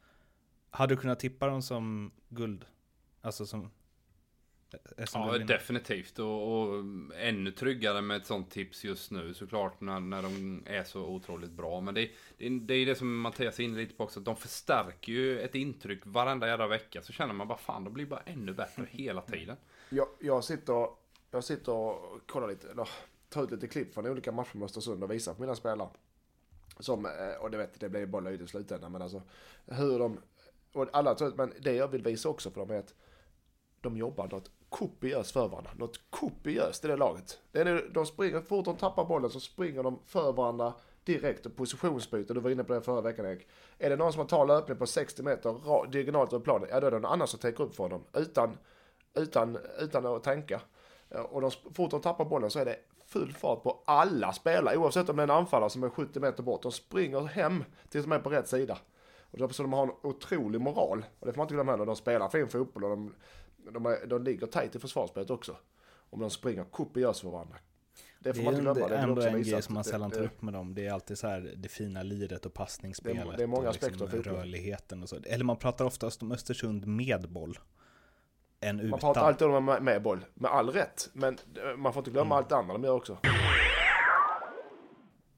[0.69, 2.65] hade du kunnat tippa dem som guld?
[3.21, 3.71] Alltså som
[5.13, 6.19] Ja, definitivt.
[6.19, 6.83] Och, och,
[7.15, 11.51] ännu tryggare med ett sånt tips just nu såklart när, när de är så otroligt
[11.51, 11.81] bra.
[11.81, 14.19] Men det, det, det är det som Mattias är inne lite på också.
[14.19, 17.01] Att de förstärker ju ett intryck varenda jävla vecka.
[17.01, 19.57] Så känner man bara fan, de blir bara ännu bättre hela tiden.
[19.89, 20.87] Jag, jag, sitter,
[21.31, 22.89] jag sitter och kollar lite, eller
[23.29, 25.89] tar ut lite klipp från olika matcher med Östersund och visar på mina spelare.
[26.79, 28.91] Som, eh, och det vet, det blir bara löjligt i slutändan.
[28.91, 29.21] Men alltså
[29.65, 30.19] hur de,
[30.73, 32.93] och alla tar ut, men det jag vill visa också för dem är att
[33.89, 35.71] de jobbar något kopiöst för varandra.
[35.77, 37.39] Något kopiöst i det laget.
[37.51, 40.73] Det är nu, de springer, fort de tappar bollen så springer de för varandra
[41.03, 42.33] direkt och positionsbyte.
[42.33, 43.47] Du var inne på det förra veckan Erik.
[43.77, 46.91] Är det någon som tar löpning på 60 meter diagonalt över planen, ja då är
[46.91, 48.03] det någon annan som täcker upp för dem.
[48.13, 48.57] Utan,
[49.13, 50.61] utan, utan att tänka.
[51.09, 54.77] Eh, och de, fort de tappar bollen så är det full fart på alla spelare.
[54.77, 56.61] Oavsett om det är en anfallare som är 70 meter bort.
[56.61, 58.77] De springer hem tills de är på rätt sida.
[59.31, 61.05] Och så de har en otrolig moral.
[61.19, 61.85] Och det får man inte glömma heller.
[61.85, 63.13] De spelar fin fotboll och de
[63.71, 65.57] de, är, de ligger tajt i försvarsspelet också.
[66.09, 67.55] Om de springer kopiöst för varandra.
[68.19, 68.87] Det får det man inte glömma.
[68.87, 70.75] Det är ändå en grej som man sällan tar upp med dem.
[70.75, 73.25] Det är alltid så här det fina liret och passningsspelet.
[73.27, 75.17] Det är, det är många aspekter liksom Rörligheten och så.
[75.23, 77.59] Eller man pratar oftast om Östersund med boll.
[78.59, 78.89] Än utan.
[78.89, 80.25] Man pratar alltid om med, med boll.
[80.33, 81.09] Med all rätt.
[81.13, 82.37] Men eh, man får inte glömma mm.
[82.37, 83.17] allt annat de gör också.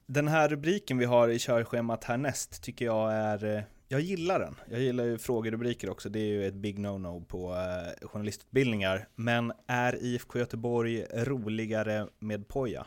[0.06, 4.56] Den här rubriken vi har i körschemat härnäst tycker jag är eh, jag gillar den.
[4.70, 6.10] Jag gillar ju frågerubriker också.
[6.10, 9.08] Det är ju ett big no-no på eh, journalistutbildningar.
[9.16, 12.86] Men är IFK Göteborg roligare med Poja?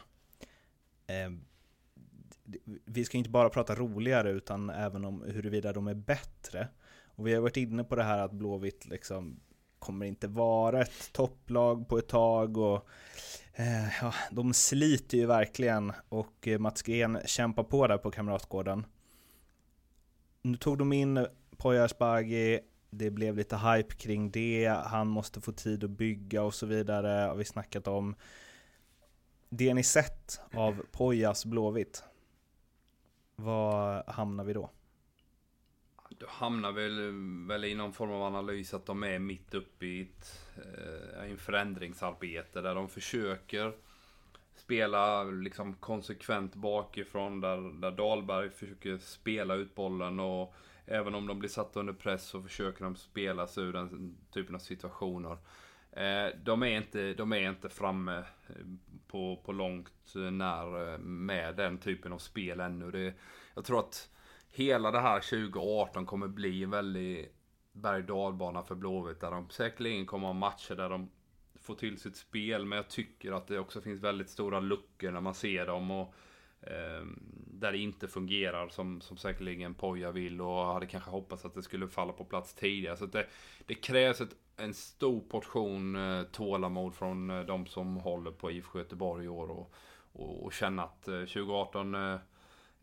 [1.07, 1.31] Eh,
[2.85, 6.69] vi ska inte bara prata roligare utan även om huruvida de är bättre.
[7.05, 9.41] Och vi har varit inne på det här att Blåvitt liksom
[9.79, 12.89] kommer inte vara ett topplag på ett tag och
[13.55, 18.85] eh, ja, de sliter ju verkligen och eh, Mats Gren kämpar på där på Kamratgården
[20.43, 21.27] nu tog de in
[21.57, 26.55] Poya Asbaghi, det blev lite hype kring det, han måste få tid att bygga och
[26.55, 28.15] så vidare, har vi snackat om.
[29.49, 32.05] Det ni sett av Poyas Blåvitt,
[33.37, 34.71] var hamnar vi då?
[36.09, 37.13] Då hamnar vi väl,
[37.49, 41.39] väl i någon form av analys att de är mitt uppe i ett eh, en
[41.39, 43.73] förändringsarbete där de försöker
[44.55, 50.55] spela liksom konsekvent bakifrån där, där Dahlberg försöker spela ut bollen och
[50.87, 54.55] även om de blir satta under press så försöker de spela sig ur den typen
[54.55, 55.39] av situationer.
[55.93, 58.57] Eh, de, är inte, de är inte framme eh,
[59.07, 62.91] på, på långt när eh, med den typen av spel ännu.
[62.91, 63.15] Det,
[63.55, 64.11] jag tror att
[64.51, 67.35] hela det här 2018 kommer bli en väldigt
[67.73, 71.11] berg dalbana för Blåvitt där de säkerligen kommer ha matcher där de
[71.63, 72.65] få till sitt spel.
[72.65, 75.91] Men jag tycker att det också finns väldigt stora luckor när man ser dem.
[75.91, 76.15] Och,
[76.61, 77.07] eh,
[77.63, 81.63] där det inte fungerar som, som säkerligen Poja vill och hade kanske hoppats att det
[81.63, 82.97] skulle falla på plats tidigare.
[82.97, 83.27] Så det,
[83.67, 88.79] det krävs ett, en stor portion eh, tålamod från eh, de som håller på IFK
[88.79, 89.51] Göteborg i år.
[89.51, 89.75] Och,
[90.13, 92.19] och, och känna att eh, 2018 eh,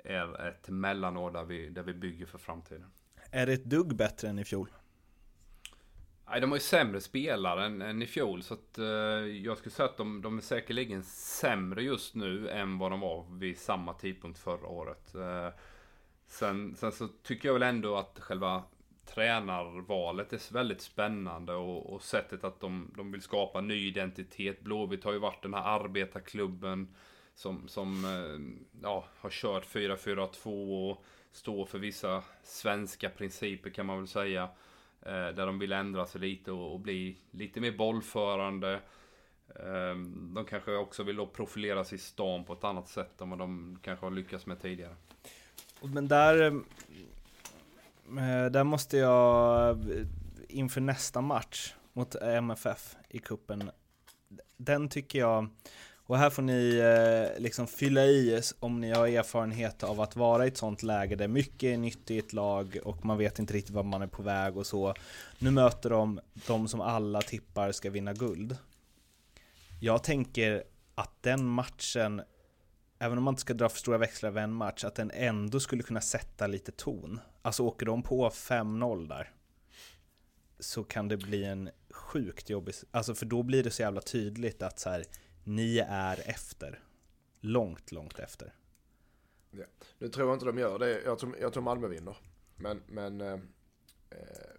[0.04, 2.92] är ett mellanår där vi, där vi bygger för framtiden.
[3.32, 4.70] Är det ett dugg bättre än i fjol?
[6.32, 8.44] Nej, de har ju sämre spelare än, än i fjol.
[8.44, 8.86] Så att, eh,
[9.44, 13.26] jag skulle säga att de, de, är säkerligen sämre just nu än vad de var
[13.32, 15.16] vid samma tidpunkt förra året.
[15.16, 15.50] Eh,
[16.28, 18.64] sen, sen, så tycker jag väl ändå att själva
[19.06, 24.62] tränarvalet är väldigt spännande och, och sättet att de, de vill skapa ny identitet.
[24.62, 26.96] Blåvitt har ju varit den här arbetarklubben
[27.36, 33.98] som, som eh, ja, har kört 4-4-2 och står för vissa svenska principer kan man
[33.98, 34.50] väl säga.
[35.02, 38.80] Eh, där de vill ändra sig lite och, och bli lite mer bollförande.
[39.56, 43.30] Ehm, de kanske också vill då profilera sig i stan på ett annat sätt än
[43.30, 44.96] vad de kanske har lyckats med tidigare.
[45.82, 46.66] Men där, ehm,
[48.18, 50.06] eh, där måste jag eh,
[50.50, 53.72] inför nästa match mot MFF i kuppen
[54.60, 55.48] den tycker jag,
[56.10, 60.46] och här får ni eh, liksom fylla i om ni har erfarenhet av att vara
[60.46, 63.54] i ett sånt läge där mycket är nytt i ett lag och man vet inte
[63.54, 64.94] riktigt var man är på väg och så.
[65.40, 68.58] Nu möter de de som alla tippar ska vinna guld.
[69.80, 70.64] Jag tänker
[70.96, 72.22] att den matchen,
[73.00, 75.60] även om man inte ska dra för stora växlar av en match, att den ändå
[75.60, 77.20] skulle kunna sätta lite ton.
[77.42, 79.32] Alltså åker de på 5-0 där,
[80.60, 84.62] så kan det bli en sjukt jobbig, alltså för då blir det så jävla tydligt
[84.62, 85.04] att så här,
[85.44, 86.84] ni är efter.
[87.40, 88.54] Långt, långt efter.
[89.52, 89.66] Ja.
[89.98, 92.18] Nu tror jag inte de gör det, jag tror, jag tror Malmö vinner.
[92.56, 93.22] Men, men...
[93.22, 93.40] Eh,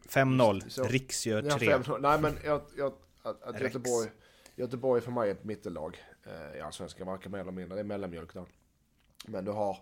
[0.09, 1.67] 5-0, Riks gör 3.
[1.67, 4.11] Ja, Nej men jag, jag, att, att Göteborg,
[4.55, 7.75] Göteborg för mig är ett mittellag eh, i Allsvenskan, varken mer eller mindre.
[7.75, 8.45] Det är mellanmjölk där.
[9.27, 9.79] Men du har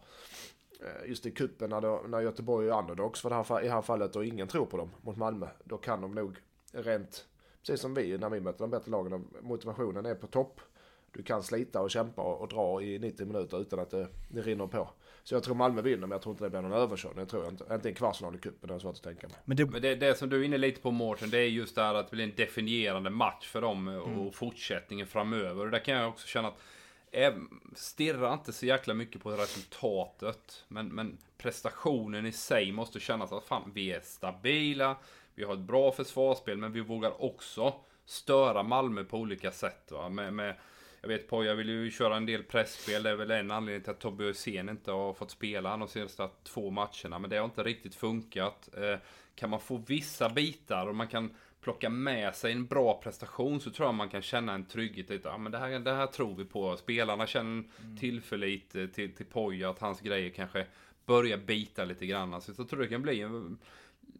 [0.80, 3.82] eh, just i kuppen när, när Göteborg är underdogs för det här, i det här
[3.82, 5.48] fallet och ingen tror på dem mot Malmö.
[5.64, 6.38] Då kan de nog
[6.72, 7.26] rent,
[7.60, 10.60] precis som vi när vi möter de bättre lagen, motivationen är på topp.
[11.18, 14.66] Du kan slita och kämpa och, dra i 90 minuter utan att det, det rinner
[14.66, 14.90] på.
[15.22, 17.18] Så jag tror Malmö vinner, men jag tror inte det blir någon överkörning.
[17.18, 17.64] Jag tror inte.
[17.74, 19.36] Inte en kvartsfinal i cupen, det är svårt att tänka mig.
[19.44, 19.66] Men, det...
[19.66, 21.94] men det, det som du är inne lite på Mårten, det är just det här
[21.94, 24.32] att det blir en definierande match för dem och mm.
[24.32, 25.64] fortsättningen framöver.
[25.64, 26.58] Och där kan jag också känna att
[27.74, 30.64] stirra inte så jäkla mycket på resultatet.
[30.68, 34.96] Men, men prestationen i sig måste kännas att fan, vi är stabila.
[35.34, 39.90] Vi har ett bra försvarsspel, men vi vågar också störa Malmö på olika sätt.
[39.90, 40.08] Va?
[40.08, 40.54] Med, med
[41.00, 43.02] jag vet Poja vill ju köra en del pressspel.
[43.02, 46.28] Det är väl en anledning till att Tobbe Hysén inte har fått spela de senaste
[46.44, 47.18] två matcherna.
[47.18, 48.68] Men det har inte riktigt funkat.
[48.76, 48.98] Eh,
[49.34, 51.30] kan man få vissa bitar och man kan
[51.60, 55.38] plocka med sig en bra prestation så tror jag man kan känna en trygghet ja,
[55.38, 56.76] men det, här, det här tror vi på.
[56.76, 57.96] Spelarna känner mm.
[57.96, 60.66] tillförlit till, till Poja att hans grejer kanske
[61.06, 62.42] börjar bita lite grann.
[62.42, 63.58] Så jag tror det kan bli en,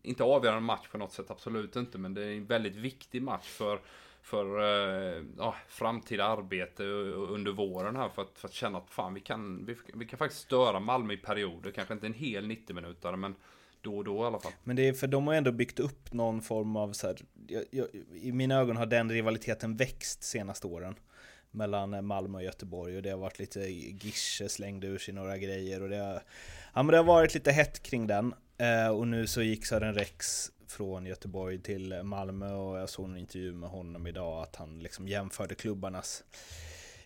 [0.03, 1.99] inte avgörande match på något sätt, absolut inte.
[1.99, 3.81] Men det är en väldigt viktig match för
[4.29, 9.14] för eh, ja, framtida arbete under våren här för att, för att känna att fan
[9.14, 11.71] vi kan, vi, vi, kan faktiskt störa Malmö i perioder.
[11.71, 13.35] Kanske inte en hel 90 minuter men
[13.81, 14.53] då och då i alla fall.
[14.64, 17.64] Men det är för de har ändå byggt upp någon form av så här, jag,
[17.71, 20.95] jag, i mina ögon har den rivaliteten växt senaste åren
[21.51, 25.83] mellan Malmö och Göteborg och det har varit lite Gische slängde ur sig några grejer
[25.83, 26.23] och det har,
[26.75, 29.95] ja, men det har varit lite hett kring den eh, och nu så gick Sören
[29.95, 34.78] Rex från Göteborg till Malmö och jag såg en intervju med honom idag att han
[34.78, 36.24] liksom jämförde klubbarnas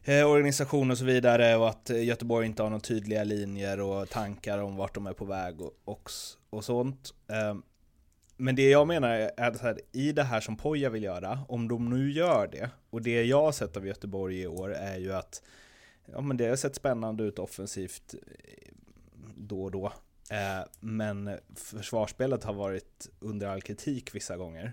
[0.04, 4.08] eh, organisation och så vidare och att eh, Göteborg inte har några tydliga linjer och
[4.08, 6.10] tankar om vart de är på väg och, och,
[6.50, 7.14] och sånt.
[7.28, 7.54] Eh,
[8.36, 11.68] men det jag menar är att här, i det här som Poja vill göra, om
[11.68, 15.12] de nu gör det, och det jag har sett av Göteborg i år är ju
[15.12, 15.42] att
[16.06, 18.72] ja, men det har sett spännande ut offensivt eh,
[19.36, 19.92] då och då.
[20.32, 24.72] Eh, men försvarsspelet har varit under all kritik vissa gånger.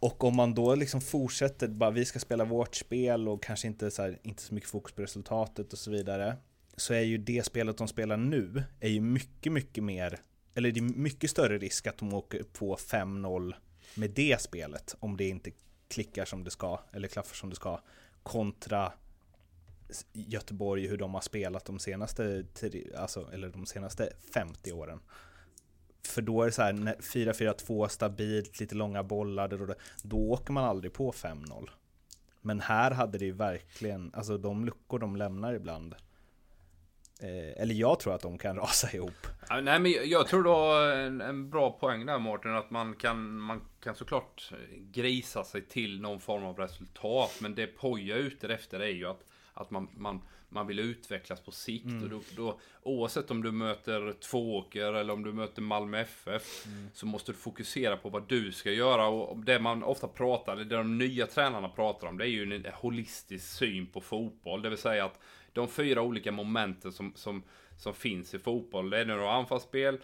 [0.00, 3.90] Och om man då liksom fortsätter, bara vi ska spela vårt spel och kanske inte
[3.90, 6.36] så, här, inte så mycket fokus på resultatet och så vidare.
[6.76, 10.20] Så är ju det spelet de spelar nu, är ju mycket, mycket mer,
[10.54, 13.54] eller det är mycket större risk att de åker på 5-0
[13.94, 14.96] med det spelet.
[14.98, 15.50] Om det inte
[15.88, 17.80] klickar som det ska, eller klaffar som det ska.
[18.22, 18.92] Kontra
[20.12, 22.44] Göteborg hur de har spelat de senaste,
[22.96, 25.00] alltså, eller de senaste 50 åren.
[26.06, 30.64] För då är det så här 4-4-2 stabilt, lite långa bollar, då, då åker man
[30.64, 31.68] aldrig på 5-0.
[32.40, 35.94] Men här hade det ju verkligen, alltså de luckor de lämnar ibland.
[37.20, 39.26] Eh, eller jag tror att de kan rasa ihop.
[39.48, 42.56] Ja, nej men jag tror du har en, en, bra poäng där Mårten.
[42.56, 47.30] Att man kan, man kan såklart grisa sig till någon form av resultat.
[47.40, 49.24] Men det Poja är ute efter är ju att
[49.56, 51.86] att man, man, man vill utvecklas på sikt.
[51.86, 52.02] Mm.
[52.02, 56.88] Och då, då, oavsett om du möter Tvååker eller om du möter Malmö FF mm.
[56.94, 59.06] så måste du fokusera på vad du ska göra.
[59.06, 62.72] Och det man ofta pratar, det de nya tränarna pratar om, det är ju en
[62.74, 64.62] holistisk syn på fotboll.
[64.62, 65.20] Det vill säga att
[65.52, 67.42] de fyra olika momenten som, som,
[67.78, 69.98] som finns i fotboll, det är när du har anfallsspel,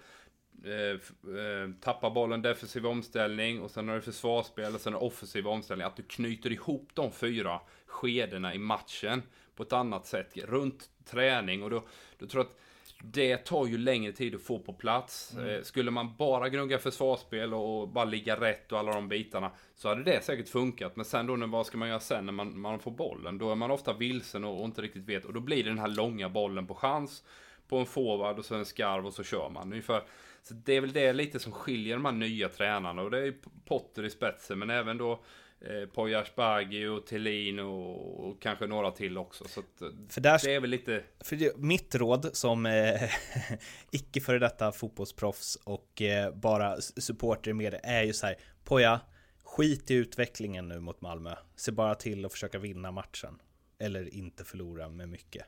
[0.65, 0.91] Eh,
[1.37, 5.87] eh, tappa bollen, defensiv omställning och sen har du försvarsspel och sen offensiv omställning.
[5.87, 9.23] Att du knyter ihop de fyra skedena i matchen
[9.57, 11.83] på ett annat sätt runt träning och då,
[12.19, 12.59] då tror jag att
[13.05, 15.35] det tar ju längre tid att få på plats.
[15.35, 15.49] Mm.
[15.49, 19.89] Eh, skulle man bara gnugga försvarsspel och bara ligga rätt och alla de bitarna så
[19.89, 20.97] hade det säkert funkat.
[20.97, 23.39] Men sen då, vad ska man göra sen när man, man får bollen?
[23.39, 25.79] Då är man ofta vilsen och, och inte riktigt vet och då blir det den
[25.79, 27.25] här långa bollen på chans
[27.69, 29.73] på en forward och så en skarv och så kör man.
[29.73, 30.03] Ungefär.
[30.43, 33.35] Så det är väl det lite som skiljer de här nya tränarna och det är
[33.65, 35.21] Potter i spetsen men även då
[35.65, 39.45] eh, Poya Asbaghi och Thelin och, och, kanske några till också.
[39.49, 39.63] Så
[40.09, 41.05] för där, det är väl lite...
[41.21, 43.03] För det, mitt råd som eh,
[43.91, 49.01] icke före detta fotbollsproffs och eh, bara supporter med det är ju så här Poya,
[49.45, 51.35] skit i utvecklingen nu mot Malmö.
[51.57, 53.39] Se bara till att försöka vinna matchen.
[53.79, 55.45] Eller inte förlora med mycket.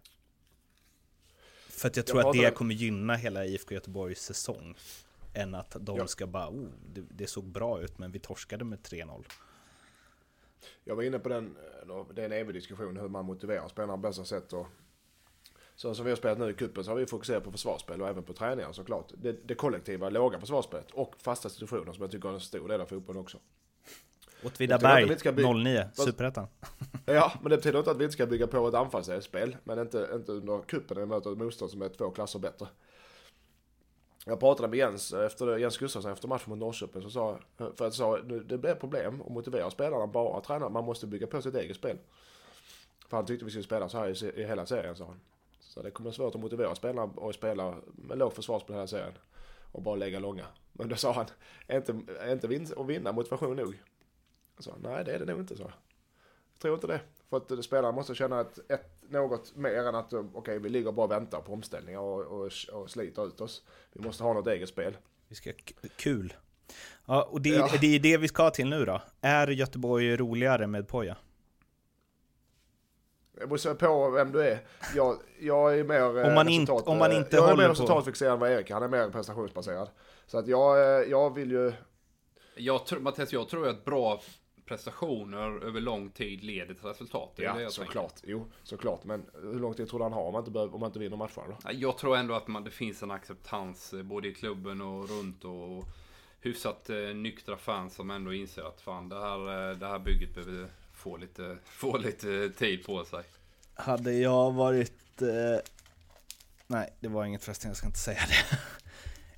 [1.68, 4.74] För att jag tror jag att det kommer gynna hela IFK Göteborgs säsong.
[5.34, 6.06] Än att de ja.
[6.06, 9.24] ska bara, oh, det, det, såg bra ut men vi torskade med 3-0.
[10.84, 11.56] Jag var inne på den,
[12.14, 14.52] det är en evig diskussion hur man motiverar spelarna på bästa sätt.
[14.52, 14.66] Och
[15.76, 18.08] så som vi har spelat nu i cupen så har vi fokuserat på försvarsspel och
[18.08, 19.12] även på träningar såklart.
[19.16, 22.80] Det, det kollektiva, låga försvarsspelet och fasta situationer som jag tycker är en stor del
[22.80, 23.38] av fotbollen också.
[24.44, 25.16] Åtvidaberg
[25.64, 26.46] 09, Superettan.
[27.06, 29.56] Ja, men det betyder inte att vi inte ska bygga på ett anfallsspel.
[29.64, 32.66] Men inte, inte under cupen när vi möter ett motstånd som är två klasser bättre.
[34.24, 37.02] Jag pratade med Jens, eh, efter, Jens Gustafsson efter matchen mot Norrköping.
[37.02, 40.68] Så sa, för att jag sa det blir problem att motivera spelarna bara att träna.
[40.68, 41.98] Man måste bygga på sitt eget spel.
[43.08, 45.20] För han tyckte vi skulle spela så här i, i hela serien sa han.
[45.60, 49.12] Så det kommer svårt att motivera spelarna och spela med låg försvarsspel hela serien.
[49.72, 50.46] Och bara lägga långa.
[50.72, 51.26] Men då sa han,
[51.66, 53.82] är inte, är inte vin, att vinna motivation nog?
[54.56, 55.62] Jag sa, nej det är det nog inte så.
[56.52, 57.00] Jag tror inte det.
[57.40, 60.92] För att spelarna måste känna ett, ett, något mer än att okej okay, vi ligger
[60.92, 63.62] bara och väntar på omställningar och, och, och sliter ut oss.
[63.92, 64.96] Vi måste ha något eget spel.
[65.28, 65.52] Vi ska
[65.96, 66.34] kul.
[67.06, 67.68] Ja, och det, ja.
[67.80, 69.02] det är det vi ska till nu då.
[69.20, 71.16] Är Göteborg roligare med Poja?
[73.38, 74.58] Jag beror på vem du är.
[74.94, 78.32] Jag, jag är mer om man resultat, inte, om man inte jag är mer resultatfixerad
[78.32, 79.88] än vad Erik Han är mer prestationsbaserad.
[80.26, 81.72] Så att jag, jag vill ju...
[82.56, 84.20] Jag tror, Mattias, jag tror att bra
[84.66, 87.32] prestationer över lång tid leder till resultat.
[87.36, 88.14] ja, såklart.
[88.22, 89.04] Jo, såklart.
[89.04, 90.98] Men hur lång tid tror du han har om man inte, behöver, om man inte
[90.98, 91.56] vinner matcherna då?
[91.72, 95.44] Jag tror ändå att man, det finns en acceptans eh, både i klubben och runt
[95.44, 95.84] och
[96.40, 100.34] hyfsat eh, nyktra fans som ändå inser att fan det här, eh, det här bygget
[100.34, 103.22] behöver få lite, få lite tid på sig.
[103.74, 105.22] Hade jag varit...
[105.22, 105.58] Eh...
[106.66, 108.58] Nej, det var inget förresten, jag ska inte säga det.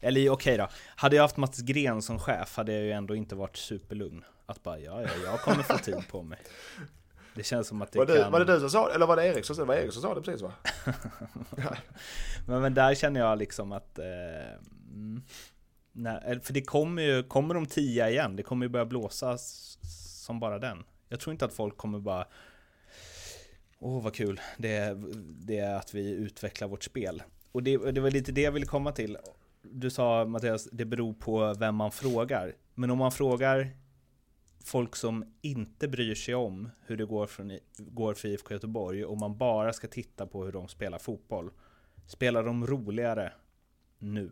[0.07, 0.69] Eller okej okay då.
[0.97, 4.25] Hade jag haft Mats Gren som chef hade jag ju ändå inte varit superlugn.
[4.47, 6.39] Att bara, ja, ja, jag kommer få tid på mig.
[7.35, 8.33] Det känns som att det var det, kan...
[8.33, 8.95] Var det du som sa det?
[8.95, 9.69] Eller var det Erik som sa det?
[9.69, 10.53] var Erik som sa det precis va?
[12.47, 13.99] men, men där känner jag liksom att...
[13.99, 14.05] Eh,
[14.93, 15.23] mm,
[15.93, 20.41] nej, för det kommer ju, kommer de tia igen, det kommer ju börja blåsa som
[20.41, 20.85] bara den.
[21.09, 22.27] Jag tror inte att folk kommer bara...
[23.79, 24.41] Åh, oh, vad kul.
[24.57, 24.95] Det,
[25.47, 27.23] det är att vi utvecklar vårt spel.
[27.53, 29.19] Och det, det var lite det jag ville komma till.
[29.73, 32.55] Du sa Mattias, det beror på vem man frågar.
[32.75, 33.77] Men om man frågar
[34.65, 39.19] folk som inte bryr sig om hur det går, från, går för IFK Göteborg och
[39.19, 41.51] man bara ska titta på hur de spelar fotboll.
[42.07, 43.33] Spelar de roligare
[43.99, 44.31] nu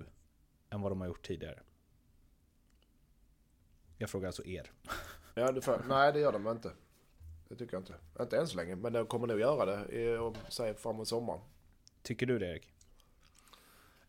[0.71, 1.61] än vad de har gjort tidigare?
[3.99, 4.71] Jag frågar alltså er.
[5.37, 6.71] Ja, det för, nej, det gör de inte.
[7.49, 7.95] Det tycker jag inte.
[8.21, 11.41] Inte än så länge, men de kommer nog göra det i, säg framåt sommaren.
[12.03, 12.74] Tycker du det Erik?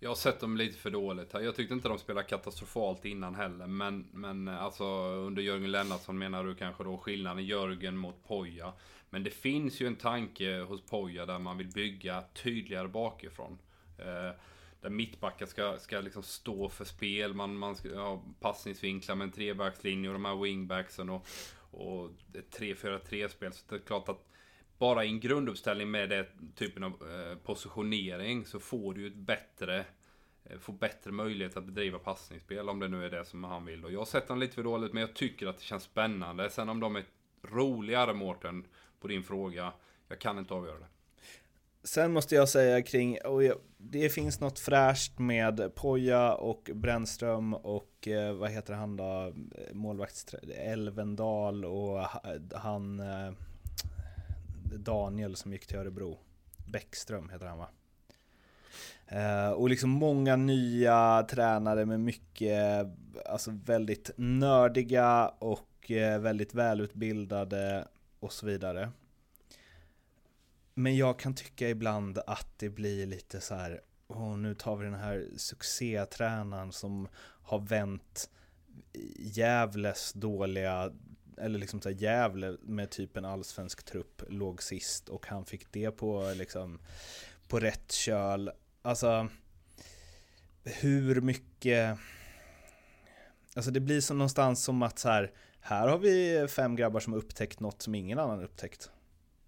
[0.05, 1.41] Jag har sett dem lite för dåligt här.
[1.41, 3.67] Jag tyckte inte de spelade katastrofalt innan heller.
[3.67, 8.73] Men, men eh, alltså under Jörgen Lennartsson menar du kanske då skillnaden Jörgen mot Poja.
[9.09, 13.57] Men det finns ju en tanke hos Poja där man vill bygga tydligare bakifrån.
[13.97, 14.39] Eh,
[14.81, 17.33] där mittbackar ska, ska liksom stå för spel.
[17.33, 21.27] Man, man ska ha passningsvinklar med en trebackslinje och de här wingbacksen och,
[21.71, 23.53] och ett 3-4-3-spel.
[23.53, 24.27] Så det är klart att
[24.77, 29.15] bara i en grunduppställning med den typen av eh, positionering så får du ju ett
[29.15, 29.85] bättre
[30.43, 33.85] eh, Får bättre möjlighet att bedriva passningsspel om det nu är det som han vill.
[33.85, 36.49] Och jag har sett honom lite för dåligt men jag tycker att det känns spännande.
[36.49, 37.03] Sen om de är
[37.43, 38.65] roligare Mårten,
[38.99, 39.73] på din fråga.
[40.07, 40.87] Jag kan inte avgöra det.
[41.83, 43.41] Sen måste jag säga kring, och
[43.77, 49.33] det finns något fräscht med Poja och Brännström och eh, vad heter han då,
[49.73, 52.01] målvakts Elvendal och
[52.53, 53.01] han
[54.65, 56.19] Daniel som gick till Örebro.
[56.65, 57.69] Bäckström heter han va?
[59.11, 62.87] Uh, och liksom många nya tränare med mycket,
[63.25, 67.87] alltså väldigt nördiga och eh, väldigt välutbildade
[68.19, 68.91] och så vidare.
[70.73, 74.85] Men jag kan tycka ibland att det blir lite så här, oh, nu tar vi
[74.85, 77.07] den här succétränaren som
[77.41, 78.29] har vänt
[79.17, 80.91] Gävles dåliga
[81.37, 85.91] eller liksom så Gävle med typ en allsvensk trupp låg sist och han fick det
[85.91, 86.79] på liksom
[87.47, 88.51] på rätt köl.
[88.81, 89.27] Alltså
[90.63, 91.97] hur mycket
[93.55, 97.13] Alltså det blir som någonstans som att så här Här har vi fem grabbar som
[97.13, 98.91] har upptäckt något som ingen annan upptäckt.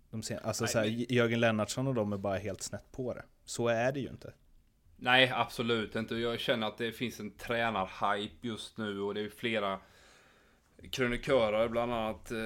[0.09, 1.05] De ser, alltså Nej, så här, men...
[1.09, 3.23] Jörgen Lennartsson och de är bara helt snett på det.
[3.45, 4.33] Så är det ju inte.
[4.95, 6.15] Nej, absolut inte.
[6.15, 9.79] Jag känner att det finns en tränarhype just nu och det är flera
[10.91, 12.37] krönikörer bland annat eh,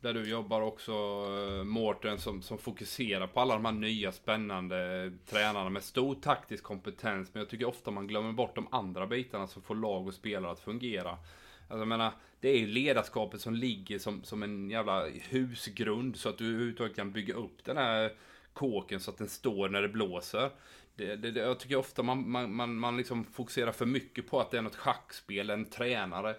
[0.00, 5.12] där du jobbar också eh, Mårten som, som fokuserar på alla de här nya spännande
[5.26, 7.30] tränarna med stor taktisk kompetens.
[7.32, 10.52] Men jag tycker ofta man glömmer bort de andra bitarna som får lag och spelare
[10.52, 11.10] att fungera.
[11.10, 16.28] Alltså, jag menar, det är ju ledarskapet som ligger som, som en jävla husgrund så
[16.28, 18.12] att du överhuvudtaget kan bygga upp den här
[18.52, 20.50] kåken så att den står när det blåser.
[20.96, 24.40] Det, det, det, jag tycker ofta man, man, man, man liksom fokuserar för mycket på
[24.40, 26.34] att det är något schackspel, en tränare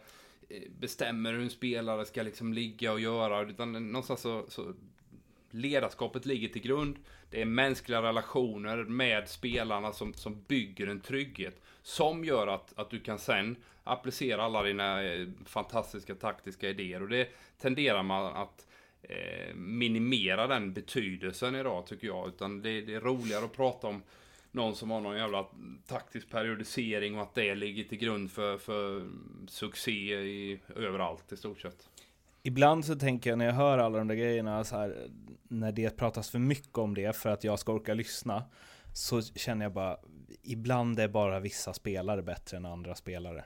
[0.79, 3.41] bestämmer hur en spelare ska liksom ligga och göra.
[3.41, 4.73] Utan någonstans så, så
[5.51, 6.95] ledarskapet ligger till grund.
[7.29, 11.61] Det är mänskliga relationer med spelarna som, som bygger en trygghet.
[11.81, 17.01] Som gör att, att du kan sen applicera alla dina eh, fantastiska taktiska idéer.
[17.01, 18.67] Och det tenderar man att
[19.01, 22.27] eh, minimera den betydelsen idag tycker jag.
[22.27, 24.03] Utan det, det är roligare att prata om
[24.51, 25.47] någon som har någon jävla
[25.87, 29.09] taktisk periodisering och att det ligger till grund för, för
[29.47, 31.89] succé i, överallt i stort sett.
[32.43, 35.09] Ibland så tänker jag när jag hör alla de där grejerna så här,
[35.43, 38.43] när det pratas för mycket om det för att jag ska orka lyssna,
[38.93, 39.97] så känner jag bara,
[40.41, 43.43] ibland är bara vissa spelare bättre än andra spelare.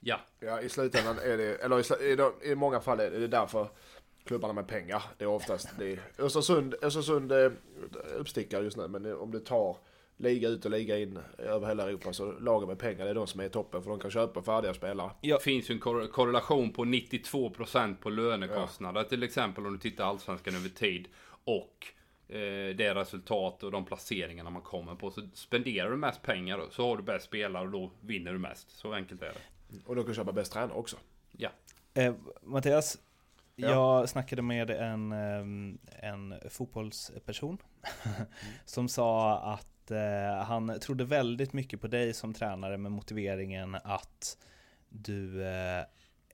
[0.00, 0.20] Ja.
[0.40, 2.12] Ja, i slutändan är det, eller i,
[2.44, 3.68] i, i många fall är det därför
[4.24, 5.98] klubbarna med pengar, det är oftast det.
[6.18, 7.52] Östersund, Östersund är
[8.16, 9.76] uppstickare just nu, men om du tar
[10.24, 12.12] liga ut och liga in över hela Europa.
[12.12, 14.42] Så lagen med pengar det är de som är i toppen för de kan köpa
[14.42, 15.10] färdiga spelare.
[15.20, 15.36] Ja.
[15.36, 19.08] Det finns ju en kor korrelation på 92% på lönekostnader ja.
[19.08, 21.08] till exempel om du tittar allsvenskan över tid.
[21.44, 21.86] Och
[22.28, 25.10] eh, det resultat och de placeringarna man kommer på.
[25.10, 28.70] Så spenderar du mest pengar så har du bäst spelare och då vinner du mest.
[28.70, 29.78] Så enkelt är det.
[29.86, 30.96] Och då kan du köpa bäst tränare också.
[31.32, 31.48] Ja.
[31.94, 32.98] Eh, Mattias,
[33.56, 33.68] Ja.
[33.68, 35.12] Jag snackade med en,
[36.02, 37.58] en fotbollsperson
[38.64, 44.38] som sa att eh, han trodde väldigt mycket på dig som tränare med motiveringen att
[44.88, 45.84] du eh,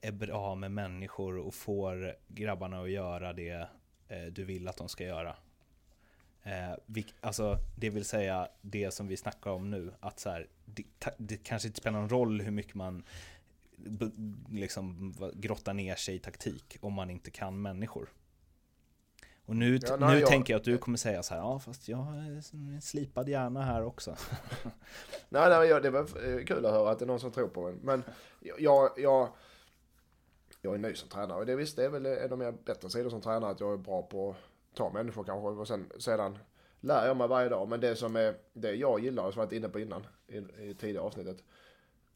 [0.01, 3.67] är bra med människor och får grabbarna att göra det
[4.07, 5.35] eh, du vill att de ska göra.
[6.43, 10.47] Eh, vi, alltså, det vill säga det som vi snackar om nu, att så här,
[10.65, 10.83] det,
[11.17, 13.03] det kanske inte spelar någon roll hur mycket man
[14.51, 18.09] liksom grottar ner sig i taktik om man inte kan människor.
[19.51, 20.29] Och nu, ja, nej, nu jag...
[20.29, 23.61] tänker jag att du kommer säga så här, ja fast jag har en slipad hjärna
[23.61, 24.15] här också.
[25.29, 27.67] nej, nej, det var eh, kul att höra att det är någon som tror på
[27.67, 27.75] en.
[27.75, 28.03] Men
[28.39, 29.29] jag, jag,
[30.61, 32.89] jag är ny som tränare och det visst, det är väl en av mina bättre
[32.89, 34.37] sidor som tränare att jag är bra på att
[34.77, 36.37] ta människor kanske och sen, sedan
[36.79, 37.69] lär jag mig varje dag.
[37.69, 40.75] Men det som är det jag gillar, som jag varit inne på innan i, i
[40.79, 41.43] tidigare avsnittet,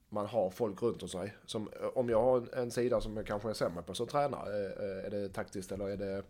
[0.09, 1.35] man har folk runt om sig.
[1.45, 4.73] Som, om jag har en, en sida som jag kanske är sämre på som tränare,
[5.05, 6.23] är det taktiskt eller är det eh,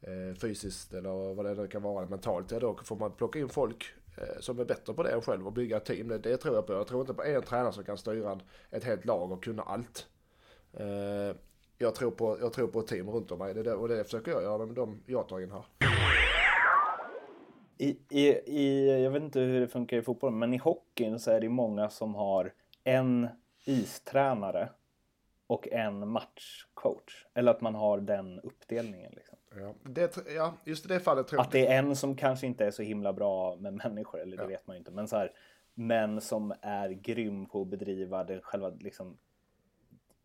[0.00, 3.48] Eh, fysiskt eller vad det nu kan vara mentalt, ja då får man plocka in
[3.48, 3.84] folk
[4.18, 6.08] eh, som är bättre på det än själv och bygga ett team.
[6.08, 6.72] Det, det tror jag på.
[6.72, 8.40] Jag tror inte på en tränare som kan styra
[8.70, 10.06] ett helt lag och kunna allt.
[10.72, 11.36] Eh,
[11.78, 14.04] jag, tror på, jag tror på ett team runt om mig det, det, och det
[14.04, 15.64] försöker jag göra med de jag tar in här.
[17.78, 21.30] I, i, i, jag vet inte hur det funkar i fotboll, men i hockeyn så
[21.30, 22.52] är det många som har
[22.84, 23.28] en
[23.64, 24.68] istränare
[25.46, 27.26] och en matchcoach.
[27.34, 29.12] Eller att man har den uppdelningen.
[29.16, 29.35] Liksom.
[29.56, 31.46] Ja, det, ja, just det fallet tror jag.
[31.46, 34.42] Att det är en som kanske inte är så himla bra med människor, eller det
[34.42, 34.48] ja.
[34.48, 34.90] vet man ju inte.
[34.90, 35.32] Men, så här,
[35.74, 39.16] men som är grym på att bedriva den själva liksom,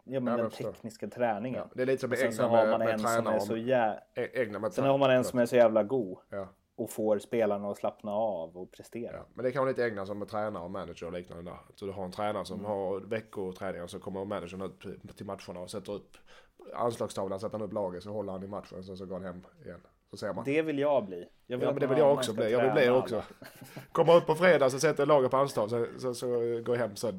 [0.03, 1.59] Ja men ja, den tekniska träningen.
[1.59, 3.39] Ja, det är lite som med egna med, med, med tränare.
[3.39, 3.99] Så jä...
[4.15, 6.17] egna sen har man en som är så jävla god.
[6.29, 6.47] Ja
[6.81, 9.15] och får spelarna att slappna av och prestera.
[9.15, 11.59] Ja, men det kan vara lite ägna som med tränare och manager och liknande där.
[11.75, 12.71] Så du har en tränare som mm.
[12.71, 16.17] har veckoträningar så kommer managern ut till matcherna och sätter upp
[16.73, 19.45] anslagstavlan, sätter han upp laget så håller han i matchen sen så går han hem
[19.65, 19.79] igen.
[20.09, 20.45] Så ser man.
[20.45, 21.27] Det vill jag bli.
[21.47, 22.51] Jag vill ja, men det vill jag också bli.
[22.51, 23.23] Jag vill bli också.
[23.91, 26.27] Kommer upp på fredag så sätter laget på anslag så, så, så
[26.61, 27.17] går jag hem sen.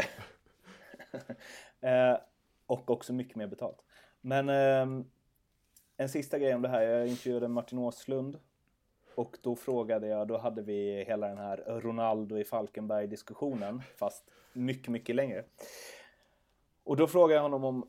[1.81, 2.19] eh,
[2.67, 3.79] och också mycket mer betalt.
[4.21, 5.05] Men eh,
[5.97, 6.83] en sista grej om det här.
[6.83, 8.39] Jag intervjuade Martin Åslund
[9.15, 14.25] och då frågade jag, då hade vi hela den här Ronaldo i Falkenberg diskussionen, fast
[14.53, 15.45] mycket, mycket längre.
[16.85, 17.89] Och då frågade jag honom om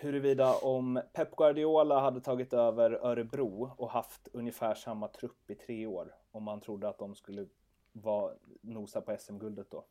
[0.00, 5.86] huruvida om Pep Guardiola hade tagit över Örebro och haft ungefär samma trupp i tre
[5.86, 7.46] år, om man trodde att de skulle
[7.92, 9.84] vara, nosa på SM-guldet då.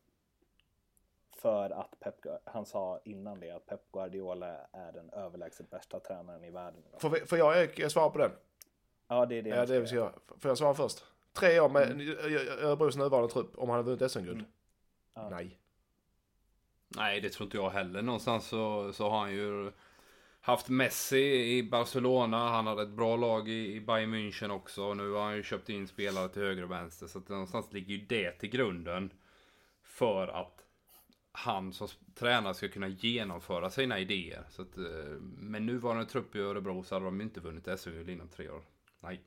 [1.31, 6.43] För att Pep, han sa innan det att Pep Guardiola är den överlägset bästa tränaren
[6.43, 6.83] i världen.
[6.99, 8.31] Får, får jag svara på den?
[9.07, 9.49] Ja, det är det.
[9.49, 10.13] Ja, det vi ska göra.
[10.39, 11.03] Får jag svara först?
[11.33, 12.17] Tre år med mm.
[12.61, 14.39] Örebros nuvarande trupp om han hade vunnit SM-guld?
[14.39, 14.51] Mm.
[15.13, 15.29] Ja.
[15.29, 15.59] Nej.
[16.87, 18.01] Nej, det tror inte jag heller.
[18.01, 19.71] Någonstans så, så har han ju
[20.47, 22.49] haft Messi i Barcelona.
[22.49, 24.93] Han hade ett bra lag i, i Bayern München också.
[24.93, 27.07] Nu har han ju köpt in spelare till höger och vänster.
[27.07, 29.13] Så att någonstans ligger ju det till grunden.
[29.83, 30.65] För att
[31.31, 34.43] han som tränare ska kunna genomföra sina idéer.
[34.49, 34.83] Så att, eh,
[35.21, 38.61] med nuvarande trupp i Örebro så hade de inte vunnit SM-guld inom tre år.
[38.99, 39.21] Nej.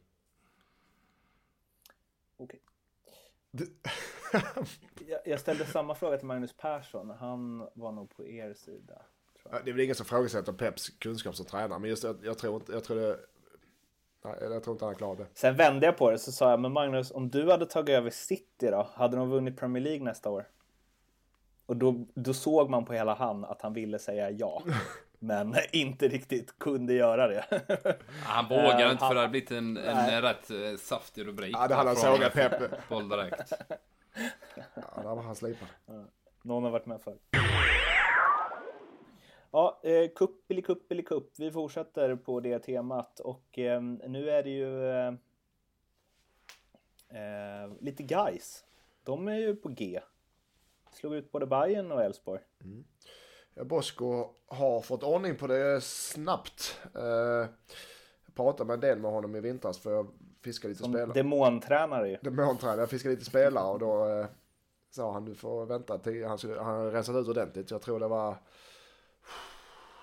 [2.37, 2.61] Okej.
[5.07, 7.11] jag, jag ställde samma fråga till Magnus Persson.
[7.11, 9.03] Han var nog på er sida.
[9.45, 12.55] Det är väl ingen som ifrågasätter Peps kunskap som tränare, men just jag, jag tror
[12.55, 13.19] inte, jag tror det,
[14.25, 15.27] nej, jag tror inte han klarar det.
[15.35, 18.11] Sen vände jag på det så sa jag, men Magnus, om du hade tagit över
[18.11, 20.47] City då, hade de vunnit Premier League nästa år?
[21.67, 24.63] Och då, då såg man på hela han att han ville säga ja.
[25.23, 27.45] Men inte riktigt kunde göra det.
[28.25, 31.57] Han vågar uh, inte för det hade blivit en, en rätt uh, saftig rubrik.
[31.59, 32.53] Ja, det hade han sågat Pep.
[32.89, 33.53] Boll direkt.
[34.75, 35.69] Ja, där var han slipad.
[36.43, 37.15] Någon har varit med för.
[39.51, 40.63] Ja, eh, kupp eller
[41.03, 41.33] kupp.
[41.39, 45.15] Vi fortsätter på det temat och eh, nu är det ju eh,
[47.09, 48.65] eh, lite guys.
[49.05, 50.01] De är ju på G.
[50.93, 52.41] Slog ut både Bayern och Elfsborg.
[52.65, 52.85] Mm.
[53.55, 56.79] Ja, Bosko har fått ordning på det snabbt.
[56.95, 57.49] Eh,
[58.27, 60.07] jag pratade med en del med honom i vintras för jag
[60.43, 61.13] fiskade lite Som spelare.
[61.15, 62.17] demontränare ju.
[62.23, 62.81] Demontränare.
[62.81, 64.27] Jag fiskade lite spelare och då eh,
[64.91, 67.71] sa han du får vänta till, han, han har rensat ut ordentligt.
[67.71, 68.37] Jag tror det var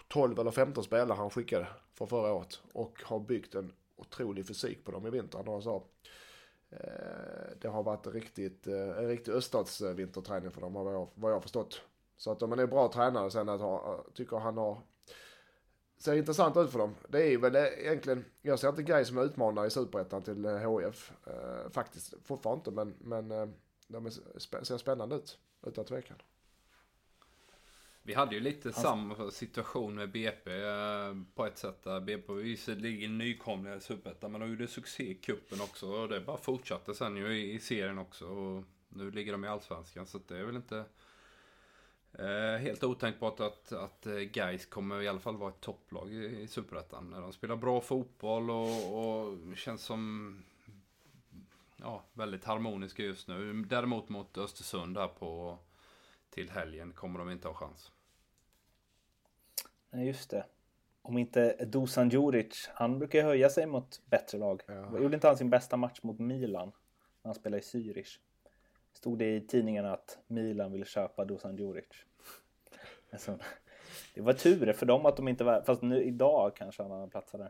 [0.07, 4.85] 12 eller 15 spelare han skickade för förra året och har byggt en otrolig fysik
[4.85, 5.43] på dem i vinter.
[5.45, 5.83] Han sa,
[6.69, 11.35] eh, det har varit riktigt, eh, en riktig öststatsvinterträning för dem vad jag, vad jag
[11.35, 11.81] har förstått.
[12.17, 14.81] Så att om man är bra tränare sen att ha, tycker han har
[15.97, 16.95] ser intressant ut för dem.
[17.09, 21.11] Det är väl eh, egentligen, jag ser inte Gais som utmanare i superettan till HF.
[21.27, 23.47] Eh, faktiskt, fortfarande inte men, men eh,
[23.87, 26.17] de ser spännande ut, utan tvekan.
[28.07, 28.81] Vi hade ju lite alltså.
[28.81, 31.83] samma situation med BP eh, på ett sätt.
[31.83, 35.87] Där BP visserligen nykomlingar i Superettan men de gjorde succé i kuppen också.
[35.87, 38.25] Och det bara fortsatte sen ju i, serien också.
[38.27, 40.85] Och nu ligger de i Allsvenskan så det är väl inte
[42.13, 46.41] eh, helt otänkbart att, att eh, Gais kommer i alla fall vara ett topplag i,
[46.41, 47.11] i Superettan.
[47.11, 50.33] De spelar bra fotboll och, och känns som
[51.77, 53.63] ja, väldigt harmoniska just nu.
[53.63, 55.57] Däremot mot Östersund här på
[56.29, 57.91] till helgen kommer de inte ha chans.
[59.97, 60.45] Nej, just det.
[61.01, 64.61] Om inte Dusan Djuric, han brukar höja sig mot bättre lag.
[64.67, 64.99] Ja.
[64.99, 66.67] Gjorde inte han sin bästa match mot Milan?
[67.21, 68.19] När han spelade i Zürich.
[68.93, 71.85] Stod det i tidningen att Milan ville köpa Dusan Djuric.
[73.11, 73.39] Alltså,
[74.15, 77.07] det var tur för dem att de inte var, fast nu idag kanske han har
[77.07, 77.41] platsat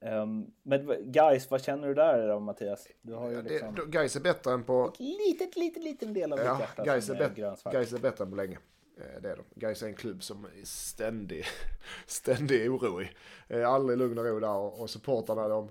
[0.00, 0.22] där.
[0.22, 2.88] Um, men guys, vad känner du där då Mattias?
[3.02, 3.74] Du har ju liksom...
[3.74, 4.90] det, guys är bättre än på...
[4.94, 8.24] Ett litet, litet, liten del av ja, ditt hjärta guys är, är Guys är bättre
[8.24, 8.58] än på länge.
[9.00, 9.44] Eh, det är de.
[9.54, 11.44] Gais är en klubb som är ständig,
[12.06, 13.10] ständig oro i.
[13.48, 15.70] Eh, aldrig lugn och ro där och supportarna de,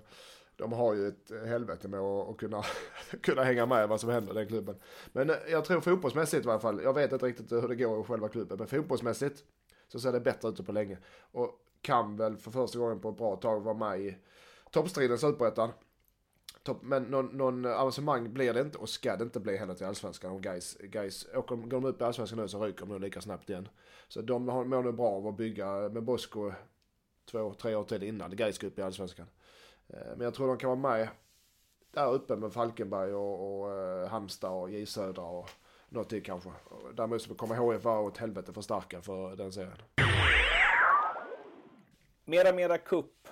[0.56, 2.62] de har ju ett helvete med att kunna,
[3.22, 4.76] kunna hänga med vad som händer i den klubben.
[5.12, 8.00] Men eh, jag tror fotbollsmässigt i alla fall, jag vet inte riktigt hur det går
[8.00, 9.44] i själva klubben, men fotbollsmässigt
[9.88, 10.98] så ser det bättre ut på länge.
[11.32, 14.16] Och kan väl för första gången på ett bra tag vara med i
[14.70, 15.70] toppstriden Superettan.
[16.82, 20.32] Men någon, någon avancemang blir det inte och ska det inte bli heller till allsvenskan
[20.32, 23.20] om guys, guys åker, går de upp i allsvenskan nu så ryker de nog lika
[23.20, 23.68] snabbt igen.
[24.08, 26.52] Så de mår nog bra av att bygga med Bosko
[27.30, 29.26] två, tre år till innan Gais ska upp i allsvenskan.
[29.88, 31.08] Eh, men jag tror de kan vara med
[31.90, 35.50] där uppe med Falkenberg och, och eh, Halmstad och J Södra och
[35.88, 36.50] något till kanske.
[36.94, 39.82] Däremot så kommer HF vara åt helvete för starka för den serien.
[42.24, 43.28] Mera Mera Cup.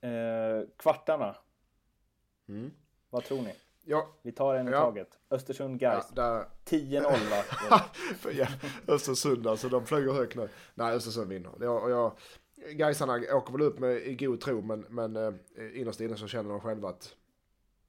[0.00, 1.36] Eh, kvartarna.
[2.48, 2.70] Mm.
[3.10, 3.54] Vad tror ni?
[3.84, 4.08] Ja.
[4.22, 4.80] Vi tar en i ja.
[4.80, 5.18] taget.
[5.30, 6.12] Östersund Gais.
[6.16, 7.80] Ja, 10-0 va?
[8.32, 8.46] ja,
[8.86, 10.48] Östersund alltså, de flyger högt nu.
[10.74, 11.52] Nej, Östersund vinner.
[11.60, 12.12] Jag, jag,
[12.70, 15.34] Gaisarna åker väl upp med i god tro men, men eh,
[15.80, 17.16] innerst inne så känner de själva att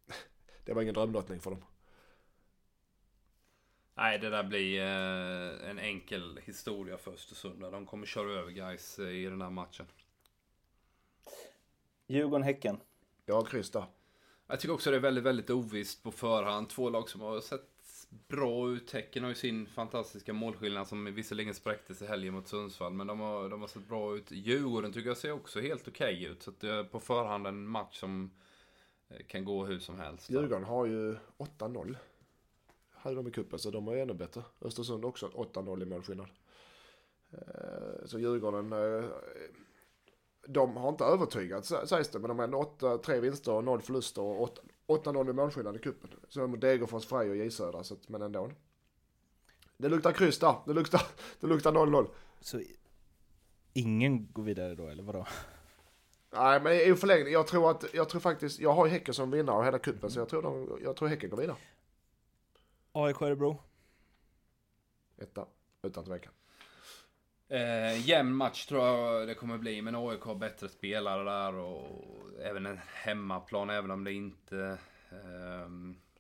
[0.66, 1.64] det var ingen drömlottning för dem.
[3.96, 7.62] Nej, det där blir eh, en enkel historia för Östersund.
[7.62, 9.86] De kommer köra över guys eh, i den här matchen.
[12.08, 12.80] Djurgården-Häcken.
[13.26, 13.86] Ja, kryss där.
[14.52, 16.70] Jag tycker också det är väldigt, väldigt ovisst på förhand.
[16.70, 17.62] Två lag som har sett
[18.28, 18.92] bra ut.
[18.92, 22.94] Häcken har ju sin fantastiska målskillnad som visserligen spräcktes i helgen mot Sundsvall.
[22.94, 24.32] Men de har, de har sett bra ut.
[24.32, 26.44] Djurgården tycker jag ser också helt okej okay ut.
[26.44, 28.32] Så att det är på förhand en match som
[29.10, 30.30] eh, kan gå hur som helst.
[30.30, 31.96] Djurgården har ju 8-0.
[32.92, 34.44] Hade de i cupen så de är ännu bättre.
[34.62, 36.30] Östersund också 8-0 i målskillnad.
[37.32, 38.74] Eh, så Djurgården
[40.52, 43.82] de har inte övertygat sägs det, men de har ändå 8, 3 vinster och 0
[43.82, 46.10] förluster och 8-0 i målskillnad i cupen.
[46.30, 48.52] Så mot Degerfors, Frej och J Södra, så att, men ändå.
[49.78, 52.08] Det luktar kryss där, det luktar 0-0.
[52.42, 52.62] Så
[53.74, 55.28] ingen går vidare då, eller vadå?
[56.32, 59.32] Nej, men i förlängning, jag tror att, jag tror faktiskt, jag har ju Häcken som
[59.32, 61.58] vinnare av hela cupen, så jag tror, de, jag tror Häcken går vidare.
[62.92, 63.58] AIK Örebro?
[65.18, 65.46] Etta,
[65.82, 66.34] utan tvekan.
[67.52, 72.06] Eh, jämn match tror jag det kommer bli, men AIK har bättre spelare där och
[72.42, 74.78] även en hemmaplan, även om det inte...
[75.12, 75.70] Eh,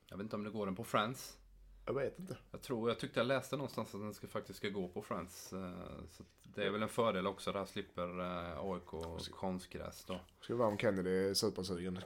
[0.10, 1.38] jag vet inte om det går den på Friends.
[1.86, 2.38] Jag vet inte.
[2.52, 5.54] Jag tror, jag tyckte jag läste någonstans att den ska, faktiskt ska gå på Friends.
[5.54, 5.72] Eh,
[6.10, 6.24] så
[6.56, 10.20] det är väl en fördel också, där slipper eh, AIK konstgräs då.
[10.42, 12.00] Ska vara om Kennedy är supersugen,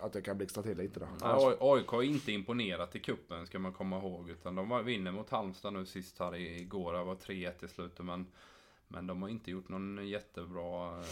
[0.00, 1.08] att det kan blixtra till lite där.
[1.20, 4.30] Ja, AIK har inte imponerat i kuppen ska man komma ihåg.
[4.30, 6.92] Utan de var, vinner mot Halmstad nu sist här igår.
[6.92, 8.04] Det var 3-1 i slutet.
[8.04, 8.26] Men,
[8.88, 11.04] men de har inte gjort någon jättebra eh,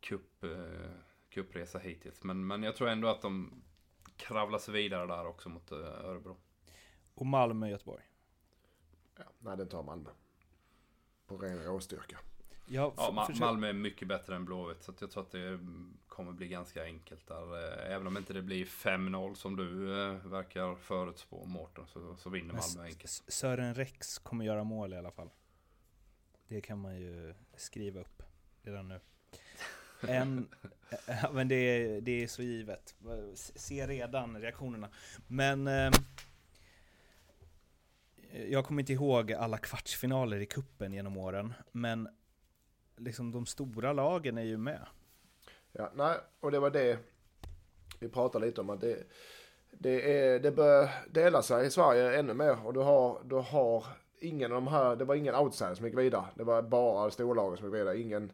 [0.00, 0.90] cup, eh,
[1.30, 2.22] kuppresa hittills.
[2.24, 3.62] Men, men jag tror ändå att de
[4.16, 6.36] kravlar sig vidare där också mot eh, Örebro.
[7.14, 8.02] Och Malmö-Göteborg?
[9.16, 10.10] Ja, nej, den tar Malmö.
[11.26, 12.18] På ren råstyrka.
[12.66, 14.82] Ja, Ja, Ma- försök- Malmö är mycket bättre än Blåvitt.
[14.82, 15.58] Så att jag tror att det
[16.08, 17.56] kommer bli ganska enkelt där.
[17.88, 21.86] Eh, Även om inte det blir 5-0 som du eh, verkar förutspå Mårten.
[21.86, 23.04] Så, så vinner Malmö enkelt.
[23.04, 25.30] S- Sören Rex kommer göra mål i alla fall.
[26.48, 28.22] Det kan man ju skriva upp
[28.62, 29.00] redan nu.
[30.00, 30.48] En,
[31.06, 32.94] ja, men det är, det är så givet.
[33.34, 34.88] Se redan reaktionerna.
[35.26, 35.92] Men eh,
[38.48, 41.54] jag kommer inte ihåg alla kvartsfinaler i kuppen genom åren.
[41.72, 42.08] Men
[42.96, 44.86] liksom de stora lagen är ju med.
[45.72, 46.98] Ja, nej, och det var det
[48.00, 49.06] vi pratade lite om att det,
[49.70, 53.84] det, är, det bör dela sig i Sverige ännu mer och du har, du har
[54.20, 56.24] ingen av de här, det var ingen outsider som gick vidare.
[56.34, 58.00] Det var bara storlagen som gick vidare.
[58.00, 58.32] Ingen,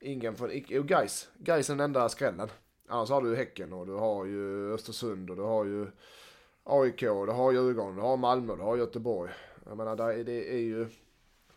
[0.00, 2.48] ingen från, jo Gais, Gais är den enda skrällen.
[2.88, 5.86] Annars har du Häcken och du har ju Östersund och du har ju
[6.64, 9.32] AIK, du har Djurgården, du har Malmö, du har Göteborg.
[9.66, 10.88] Jag menar, det är, det är ju,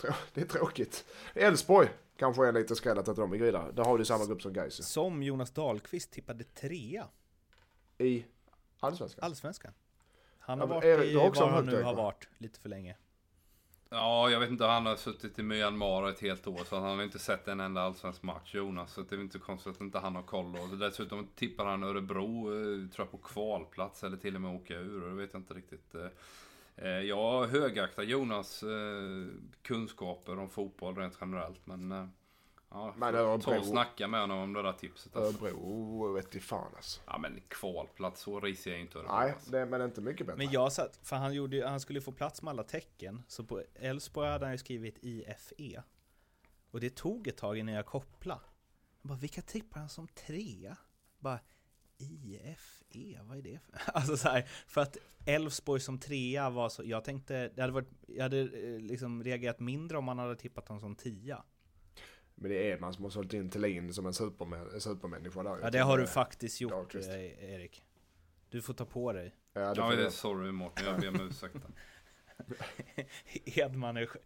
[0.33, 1.05] det är tråkigt.
[1.33, 3.71] Elfsborg kanske är lite skräll att de gick vidare.
[3.71, 7.07] Där har du samma grupp som Gais Som Jonas Dahlqvist tippade trea
[7.97, 8.25] i
[8.79, 9.25] Allsvenskan.
[9.25, 9.73] Allsvenskan.
[10.39, 12.95] Han har Ja, varit i var han nu har varit lite för länge.
[13.91, 14.65] Ja, jag vet inte.
[14.65, 16.61] Han har suttit i Myanmar ett helt år.
[16.65, 18.93] Så han har inte sett en enda allsvensk match, Jonas.
[18.93, 20.55] Så det är väl inte konstigt att inte han har koll.
[20.55, 24.03] Och dessutom tippar han Örebro, eh, tror jag, på kvalplats.
[24.03, 25.03] Eller till och med åka ur.
[25.03, 25.95] Och det vet jag inte riktigt.
[25.95, 26.07] Eh,
[26.75, 28.63] eh, jag högaktar Jonas
[29.61, 31.67] kunskaper om fotboll rent generellt.
[31.67, 32.11] Men,
[32.71, 35.15] ja, Men får ta Örebro- och snacka med honom om det där tipset.
[35.15, 35.45] Alltså.
[35.45, 37.01] Örebro vet i fan alltså.
[37.05, 39.15] Ja, men kvalplats, så risig är inte Örebro.
[39.15, 39.51] Nej, alltså.
[39.51, 40.37] det, men inte mycket bättre.
[40.37, 43.63] Men jag satt, för han, gjorde, han skulle få plats med alla tecken, så på
[43.75, 45.83] Elfsborg hade han ju skrivit IFE.
[46.71, 48.41] Och det tog ett tag innan jag kopplade.
[49.01, 50.77] Jag bara, vilka tippar han som trea?
[51.19, 51.39] Bara,
[51.97, 53.79] IFE, vad är det för?
[53.93, 57.89] Alltså så här, för att Elfsborg som trea var så, jag tänkte, det hade varit,
[58.07, 61.43] jag hade eh, liksom reagerat mindre om man hade tippat honom som tia.
[62.41, 65.59] Men det är Edman som har sålt in Thelin som en supermän, supermänniska där.
[65.61, 67.83] Ja det har du faktiskt gjort eh, Erik.
[68.49, 69.35] Du får ta på dig.
[69.53, 71.55] Ja, det Ja, det är sorry Mårten, jag ber om ursäkt.
[73.45, 74.17] Edman är sk-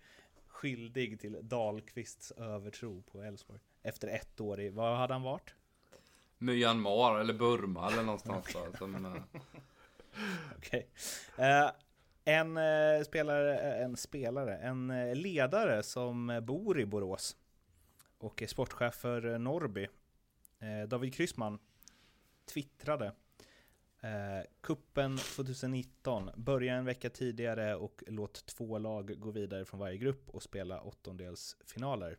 [0.48, 3.60] skyldig till Dahlqvists övertro på Elfsborg.
[3.84, 5.54] Efter ett år i, vad hade han varit?
[6.38, 8.46] Myanmar eller Burma eller någonstans
[8.80, 8.88] där.
[8.88, 9.22] Men, eh,
[10.58, 10.88] Okej.
[11.38, 11.70] Eh,
[12.26, 17.38] en eh, spelare, eh, en spelare, en ledare som bor i Borås
[18.24, 19.88] och är sportchef för eh, Norrby,
[20.60, 21.60] eh, David Kryssman,
[22.46, 23.06] twittrade
[24.02, 29.98] eh, Kuppen 2019, börja en vecka tidigare och låt två lag gå vidare från varje
[29.98, 32.18] grupp och spela åttondelsfinaler.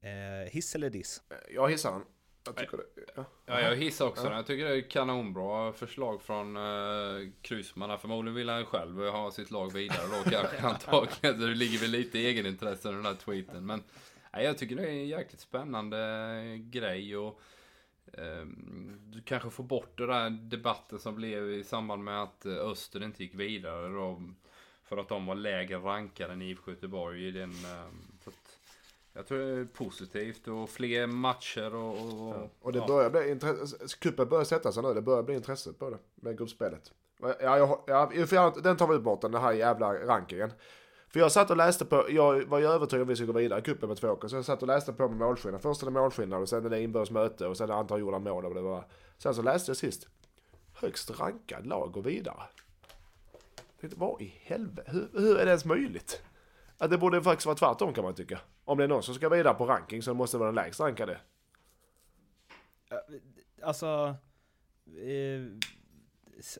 [0.00, 1.22] Eh, hiss eller diss?
[1.50, 2.02] Jag hissar den.
[2.44, 2.84] Jag tycker det.
[3.16, 3.24] Ja.
[3.46, 4.28] Ja, jag hissar också Ja.
[4.28, 4.36] den.
[4.36, 6.56] Jag tycker det är kanonbra förslag från
[7.42, 7.90] Kryssman.
[7.90, 7.96] här.
[7.96, 11.40] Förmodligen vill han själv ha sitt lag vidare då kanske antagligen.
[11.40, 13.66] Så det ligger väl lite i egenintresse i den här tweeten.
[13.66, 13.82] Men
[14.32, 15.98] jag tycker det är en jäkligt spännande
[16.58, 17.16] grej.
[17.16, 17.40] Och,
[18.12, 22.52] ehm, du kanske får bort den där debatten som blev i samband med att eh,
[22.52, 23.88] Öster inte gick vidare.
[23.88, 24.22] Då,
[24.82, 27.50] för att de var lägre rankade än IFK Göteborg i den.
[27.50, 28.30] ehm, så
[29.12, 31.92] jag tror det är positivt och fler matcher och...
[31.92, 32.48] och, Ja.
[32.60, 32.86] Och det ja.
[32.86, 33.76] börjar bli intresse.
[33.98, 34.94] Kuppen börjar sätta sig nu.
[34.94, 35.98] Det börjar bli intresse på det.
[36.14, 36.92] Med gruppspelet.
[37.20, 40.52] Ja, jag, jag, den tar vi bort den här jävla rankingen.
[41.08, 43.38] För jag satt och läste på, jag var ju övertygad om att vi skulle gå
[43.38, 44.28] vidare i cupen med två åker.
[44.28, 45.62] Så jag satt och läste på med målskillnad.
[45.62, 48.44] Först är det målskillnad och sen är det inbördes möte och sen antal gjorda mål.
[48.44, 48.84] Och det var.
[49.18, 50.08] Sen så läste jag sist.
[50.74, 52.42] Högst rankad lag går vidare.
[53.56, 54.90] Jag tänkte, Vad i helvete?
[54.90, 56.22] Hur, hur är det ens möjligt?
[56.78, 58.40] Att det borde faktiskt vara tvärtom kan man tycka.
[58.64, 60.80] Om det är någon som ska vidare på ranking så måste det vara den lägst
[60.80, 61.20] rankade.
[63.62, 64.14] Alltså,
[64.86, 65.42] eh,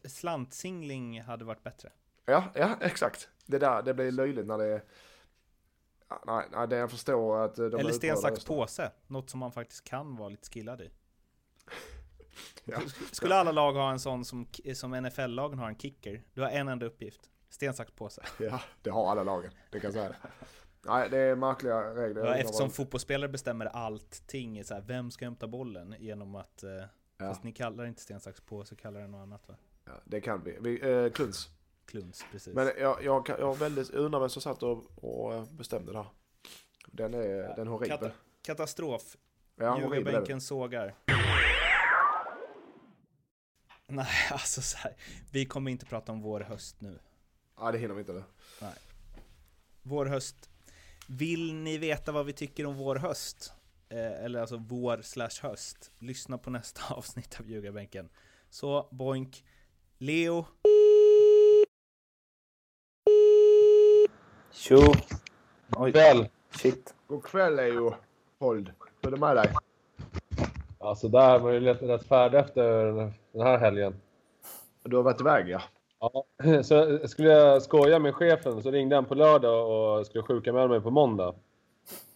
[0.08, 1.92] slantsingling hade varit bättre.
[2.28, 3.28] Ja, ja, exakt.
[3.46, 4.82] Det där, det blir löjligt när det är...
[6.26, 8.90] nej, nej, det jag förstår att de Eller sten, sax, påse.
[9.06, 10.90] Något som man faktiskt kan vara lite skillad i.
[12.64, 12.80] Ja.
[13.12, 16.22] Skulle alla lag ha en sån som, som NFL-lagen har en kicker?
[16.34, 17.20] Du har en enda uppgift.
[17.48, 18.22] Sten, sax, påse.
[18.38, 19.50] Ja, det har alla lagen.
[19.70, 20.16] Det kan jag säga det.
[20.86, 22.24] Nej, det är märkliga regler.
[22.24, 25.94] Ja, eftersom fotbollsspelare bestämmer allting, så här, vem ska hämta bollen?
[25.98, 26.62] Genom att...
[26.62, 26.70] Eh,
[27.20, 27.26] Ja.
[27.28, 29.54] Fast ni kallar det inte sten, sax, påse, kallar det något annat va?
[29.84, 30.58] Ja, det kan vi.
[30.60, 31.48] vi eh, kluns.
[31.88, 32.54] Kluns, precis.
[32.54, 36.06] Men jag, jag, jag väldigt undrar vem som satt och, och eh, bestämde det här.
[36.86, 37.98] Den är, den är horribel.
[37.98, 38.12] Kata-
[38.42, 39.16] katastrof.
[39.56, 39.78] Ja, den.
[39.80, 40.94] Djurgårdsbänken sågar.
[43.86, 44.96] Nej, alltså så här.
[45.32, 46.98] Vi kommer inte prata om vår höst nu.
[47.56, 48.22] Ja, det hinner vi inte nu.
[49.82, 50.50] Vår höst.
[51.08, 53.52] Vill ni veta vad vi tycker om vår höst?
[53.88, 55.92] Eh, eller alltså vår slash höst.
[55.98, 58.08] Lyssna på nästa avsnitt av Ljugarbänken.
[58.50, 59.44] Så, boink.
[59.98, 60.46] Leo.
[64.58, 64.76] Tjo!
[65.76, 66.28] Oj, Kväll.
[66.50, 66.94] shit.
[67.06, 67.94] God kväll Leo.
[68.40, 68.70] Hold.
[69.02, 69.52] Hur är det med dig?
[70.78, 72.62] Alltså där var ju rätt, färdig efter
[73.32, 74.00] den här helgen.
[74.82, 75.62] Du har varit iväg ja.
[76.00, 76.24] Ja,
[76.62, 80.68] så skulle jag skoja med chefen så ringde han på lördag och skulle sjuka med
[80.68, 81.34] mig på måndag.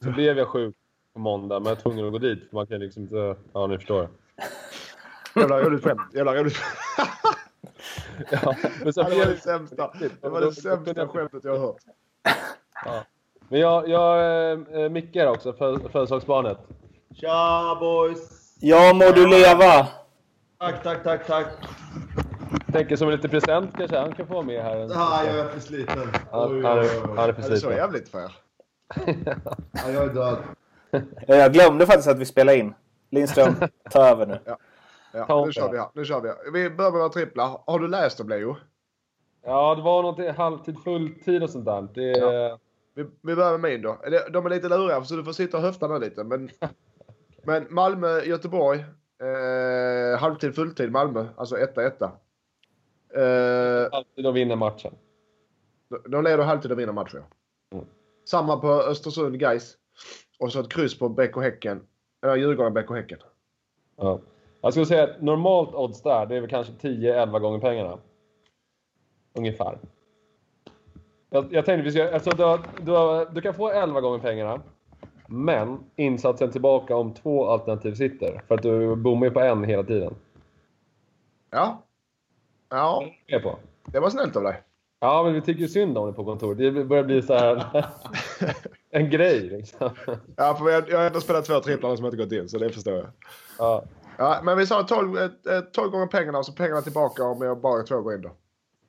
[0.05, 0.77] Så blev jag sjuk
[1.13, 3.37] på måndag men jag var tvungen att gå dit för man kan liksom inte...
[3.53, 4.09] Ja, ni förstår.
[5.37, 6.01] Jävla roligt skämt.
[6.15, 6.57] Jävla roligt
[8.31, 9.93] Ja, men sen Det var det sämsta.
[10.21, 11.83] Det var det sämsta skämtet jag har hört.
[12.85, 13.05] Ja.
[13.49, 14.51] Men jag, jag
[14.85, 16.59] äh, Micke också, för- födelsedagsbarnet.
[17.15, 18.55] Tja boys!
[18.61, 19.89] Ja, må du leva!
[20.59, 21.47] Tack, tack, tack, tack.
[22.73, 24.77] Tänker som en liten present kanske han kan få med här.
[24.77, 26.13] Ja, jag är för sliten.
[26.31, 26.89] Han, han, är, oj.
[27.17, 27.77] han är för Är det så sliten.
[27.77, 28.33] jävligt för er?
[29.73, 30.37] Ja, jag är död.
[31.27, 32.75] Ja, Jag glömde faktiskt att vi spelade in.
[33.11, 33.55] Lindström,
[33.91, 34.39] ta över nu.
[35.15, 35.89] Ja, Ta nu kör vi här.
[35.95, 36.37] Nu kör vi här.
[36.53, 37.61] Vi börjar med våra tripplar.
[37.67, 38.57] Har du läst dem Leo?
[39.45, 41.89] Ja, det var något halvtid, fulltid och sånt där.
[41.95, 42.59] Det,
[42.95, 43.99] Vi, vi börjar med min då.
[44.31, 46.25] De är lite luriga så du får sitta och höfta nu lite.
[46.25, 46.51] Men,
[47.43, 48.85] men Malmö, Göteborg.
[49.23, 51.27] Eh, halvtid, fulltid Malmö.
[51.37, 52.13] Alltså etta, etta.
[53.15, 54.95] Eh, alltid att vinna matchen.
[55.89, 57.25] de- de leder halvtid och vinner matcher.
[57.73, 57.85] Mm.
[58.25, 59.77] Samma på Östersund, Gais
[60.39, 61.87] Och så ett kryss på Bäck och Häcken.
[62.23, 63.19] Eller Djurgården, Bäck och Häcken.
[63.97, 64.21] Ja.
[64.61, 67.99] Jag skulle säga att normalt odds där, det är väl kanske 10-11 gånger pengarna.
[69.35, 69.79] Ungefär.
[71.33, 74.19] Jag, jag tänkte vi ska, alltså du, har- du, har- du kan få 11 gånger
[74.19, 74.61] pengarna.
[75.27, 78.43] Men insatsen tillbaka om två alternativ sitter.
[78.49, 80.15] För att du bommar ju på en hela tiden.
[81.51, 81.83] Ja.
[82.69, 83.05] Ja,
[83.43, 83.59] på.
[83.85, 84.63] det var snällt av dig.
[85.01, 86.59] Ja, men vi tycker ju synd om det på kontoret.
[86.59, 87.65] Det börjar bli så här
[88.91, 89.91] en grej liksom.
[90.37, 92.71] Ja, för jag, jag har ändå spelat två tripplar som inte gått in, så det
[92.71, 93.07] förstår jag.
[93.59, 93.85] Ja.
[94.19, 97.43] Ja, men vi sa 12, eh, eh, 12 gånger pengarna och så pengarna tillbaka om
[97.43, 98.31] jag bara två går in då.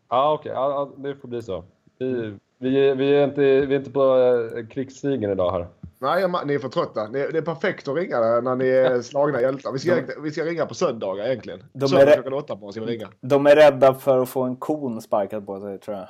[0.09, 0.51] Ja, okej.
[0.55, 1.63] Ja, ja, det får bli så.
[2.03, 4.17] Vi, vi, vi, är, inte, vi är inte på
[4.57, 5.67] eh, krigsstigen idag här.
[5.99, 7.07] Nej, ni är för trötta.
[7.07, 9.71] Ni, det är perfekt att ringa när ni är slagna hjältar.
[9.71, 11.63] Vi ska, vi ska ringa på söndagar egentligen.
[11.73, 13.09] De är Söndag det- klockan åtta på ska vi ringa.
[13.21, 16.07] De är rädda för att få en kon sparkad på sig, tror jag.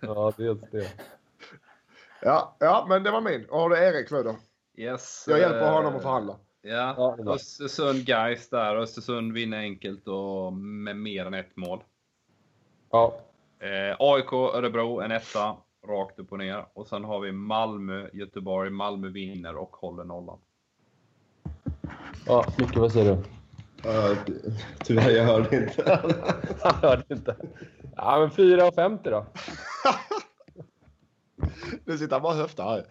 [0.00, 0.86] Ja, dels det.
[2.22, 3.44] Ja, ja, men det var min.
[3.50, 4.36] Och har du Erik nu då?
[4.76, 5.24] Yes.
[5.28, 6.36] Jag hjälper eh, honom att förhandla.
[6.62, 7.34] Ja, Ja, är.
[7.34, 8.76] Östersund guys där.
[8.76, 11.80] Östersund vinner enkelt och med mer än ett mål.
[12.90, 13.14] Ja,
[13.64, 15.56] Eh, AIK, Örebro, en etta.
[15.88, 16.64] Rakt upp och ner.
[16.72, 18.70] Och sen har vi Malmö, Göteborg.
[18.70, 20.38] Malmö vinner och håller nollan.
[22.26, 23.22] ja Micke, vad säger du?
[23.84, 24.14] Ja,
[24.84, 26.00] tyvärr, jag hörde inte.
[26.62, 27.36] Han hörde inte.
[27.96, 29.26] Ja, men 4,50 då.
[31.84, 32.84] Nu sitter han bara och höftar här.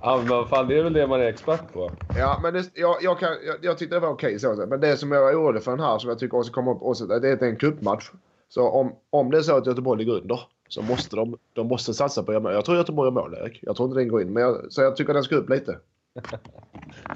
[0.00, 1.90] Ja, men vad fan, det är väl det man är expert på.
[2.16, 4.66] Ja, men det, jag, jag, kan, jag, jag tyckte det var okej så.
[4.68, 6.82] Men det som jag är orolig för den här, som jag tycker också kommer upp,
[6.82, 8.10] också, det är att det är en cupmatch.
[8.48, 11.94] Så om, om det är så att Göteborg ligger under, så måste de, de måste
[11.94, 12.52] satsa på att göra mål.
[12.52, 13.58] Jag tror Göteborg gör mål, Erik.
[13.62, 14.32] Jag tror inte den går in.
[14.32, 15.78] Men jag, så jag tycker den ska upp lite.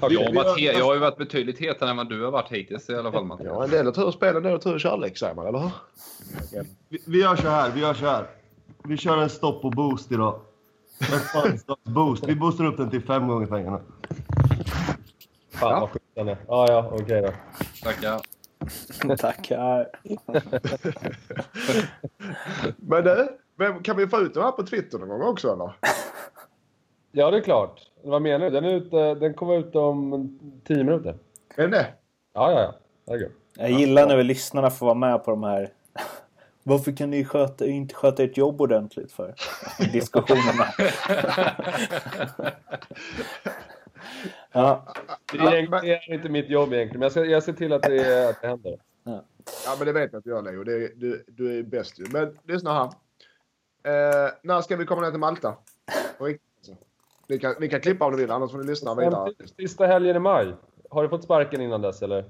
[0.01, 0.17] Okej.
[0.17, 2.89] Jag, har varit jag har ju varit betydligt hetare än vad du har varit hittills
[2.89, 3.47] i alla fall Mattias.
[3.53, 5.71] Ja, en del är tur spel, en del är tur kärlek, säger man, eller hur?
[6.89, 8.25] Vi, vi gör så här, vi gör så här.
[8.83, 10.39] Vi kör en stopp och boost idag.
[11.85, 12.27] En boost.
[12.27, 13.79] Vi boostar upp den till fem gånger pengarna.
[15.51, 15.79] Fan Ja.
[15.79, 16.37] vad sjukt den är.
[16.47, 17.31] Ja, ja, okej då.
[17.83, 18.21] Tackar.
[19.17, 19.89] Tackar.
[22.77, 25.71] Men du, vem, kan vi få ut den här på Twitter någon gång också, eller?
[27.11, 27.81] Ja, det är klart.
[28.03, 28.51] Vad menar du?
[28.51, 31.15] Den, är ute, den kommer ut om 10 minuter.
[31.55, 31.87] Är det det?
[32.33, 32.73] Ja, ja, ja.
[33.07, 33.31] Herregud.
[33.57, 35.69] Jag gillar när vi lyssnarna får vara med på de här...
[36.63, 39.35] Varför kan ni sköta, inte sköta ert jobb ordentligt för?
[39.91, 40.65] Diskussionerna.
[44.51, 44.93] Ja,
[45.31, 47.73] Det är, egentligen- det är inte mitt jobb egentligen, men jag, ska, jag ser till
[47.73, 48.79] att det, att det händer.
[49.65, 50.63] Ja, men det vet jag att du gör, Leo.
[50.63, 52.05] Det, du, du är bäst ju.
[52.11, 52.83] Men lyssna här.
[53.83, 55.47] Eh, när ska vi komma ner till Malta?
[56.19, 56.75] Alltså.
[57.27, 59.31] Ni kan, ni kan klippa om ni vill, annars får ni lyssna vidare.
[59.57, 60.53] Sista helgen i maj.
[60.89, 62.25] Har du fått sparken innan dess eller?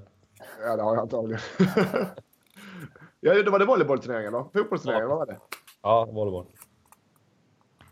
[0.64, 1.40] Ja, det har jag antagligen.
[3.20, 4.50] ja, det var det volleybollturneringen då?
[4.54, 5.38] Fotbollsturneringen, vad var det?
[5.82, 6.46] Ja, volleyboll.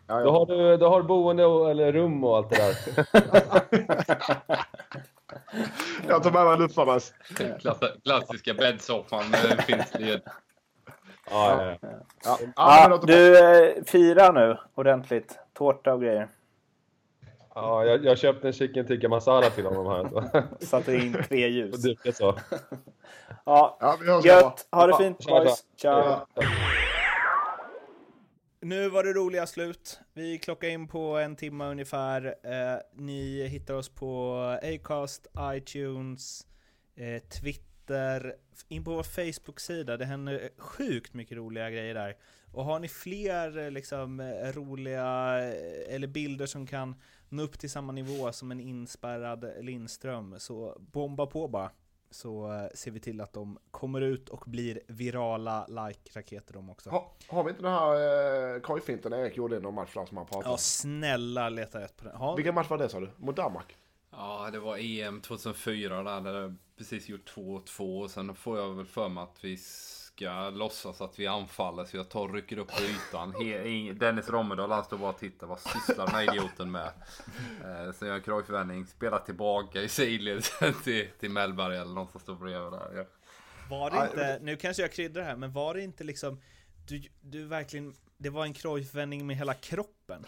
[0.07, 2.75] Ja, Då har du, då har du boende och, eller rum och allt det där.
[6.07, 7.13] Jag tar med mig luffarnas.
[7.59, 10.21] Klass- Klassiska bäddsoffan med finstled.
[11.29, 12.39] Ja, ja, ja.
[12.55, 15.39] Ja, du, eh, fira nu ordentligt.
[15.53, 16.27] Tårta och grejer.
[17.55, 20.43] ja jag, jag köpte en chicken tikka masala till honom här.
[20.65, 21.81] Satte in tre Och ljus.
[21.81, 22.35] dukat så.
[23.45, 24.67] Ja, Ja, gött.
[24.71, 25.63] Ha det fint boys.
[25.81, 26.27] Ciao.
[28.67, 29.99] Nu var det roliga slut.
[30.13, 32.35] Vi klockar in på en timme ungefär.
[32.43, 36.47] Eh, ni hittar oss på Acast, iTunes,
[36.95, 38.35] eh, Twitter,
[38.67, 39.97] in på vår Facebook-sida.
[39.97, 42.17] Det händer sjukt mycket roliga grejer där.
[42.51, 46.95] Och har ni fler eh, liksom, eh, roliga eh, eller bilder som kan
[47.29, 51.71] nå upp till samma nivå som en inspärrad Lindström så bomba på bara.
[52.11, 56.89] Så eh, ser vi till att de kommer ut och blir virala like-raketer de också.
[56.89, 60.25] Ha, har vi inte den här eh, korgfinten Erik gjorde i någon match som han
[60.25, 60.57] pratade Ja, om?
[60.57, 62.13] snälla leta rätt på den.
[62.19, 63.09] Ja, Vilken match var det sa du?
[63.17, 63.75] Mot Danmark?
[64.11, 68.03] Ja, det var EM 2004 där, där jag precis gjort 2-2.
[68.03, 69.57] Och sen får jag väl för mig att vi
[70.17, 71.85] ska låtsas att vi anfaller.
[71.85, 73.33] Så jag tar och rycker upp på ytan.
[73.35, 75.47] He, Dennis Rommedal han står bara och tittar.
[75.47, 76.87] Vad sysslar den här idioten med?
[77.63, 78.85] Eh, så jag gör en krojvändning.
[78.85, 80.43] Spelar tillbaka i sidled
[80.83, 82.97] till, till Mellberg eller någon som står bredvid där.
[82.97, 83.03] Ja.
[83.69, 86.41] Var det inte, nu kanske jag kryddar här, men var det inte liksom,
[86.87, 90.25] du, du verkligen, det var en krojvändning med hela kroppen?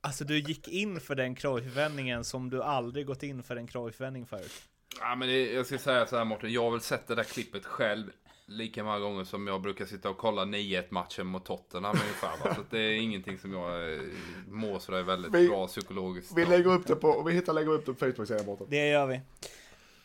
[0.00, 4.26] Alltså du gick in för den krojvändningen som du aldrig gått in för en krojvändning
[4.26, 4.62] förut.
[5.00, 7.24] Ja, men det, jag ska säga så här Mårten, jag har väl sett det där
[7.24, 8.10] klippet själv
[8.50, 12.48] lika många gånger som jag brukar sitta och kolla 9-1 matchen mot Tottenham ungefär.
[12.48, 12.54] Va?
[12.54, 14.00] Så det är ingenting som jag eh,
[14.48, 16.32] mår sådär väldigt Vi- bra psykologiskt.
[16.36, 18.66] Vi lägger upp det på, vi hittar lägger upp det på Facebook-sidan Mårten.
[18.70, 19.14] Det gör vi.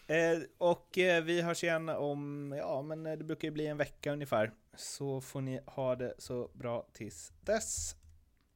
[0.07, 3.77] Eh, och eh, vi hörs igen om, ja men eh, det brukar ju bli en
[3.77, 4.51] vecka ungefär.
[4.77, 7.95] Så får ni ha det så bra tills dess.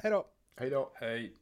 [0.04, 0.28] Hej då!
[0.60, 0.92] Hej då.
[0.96, 1.36] Hej.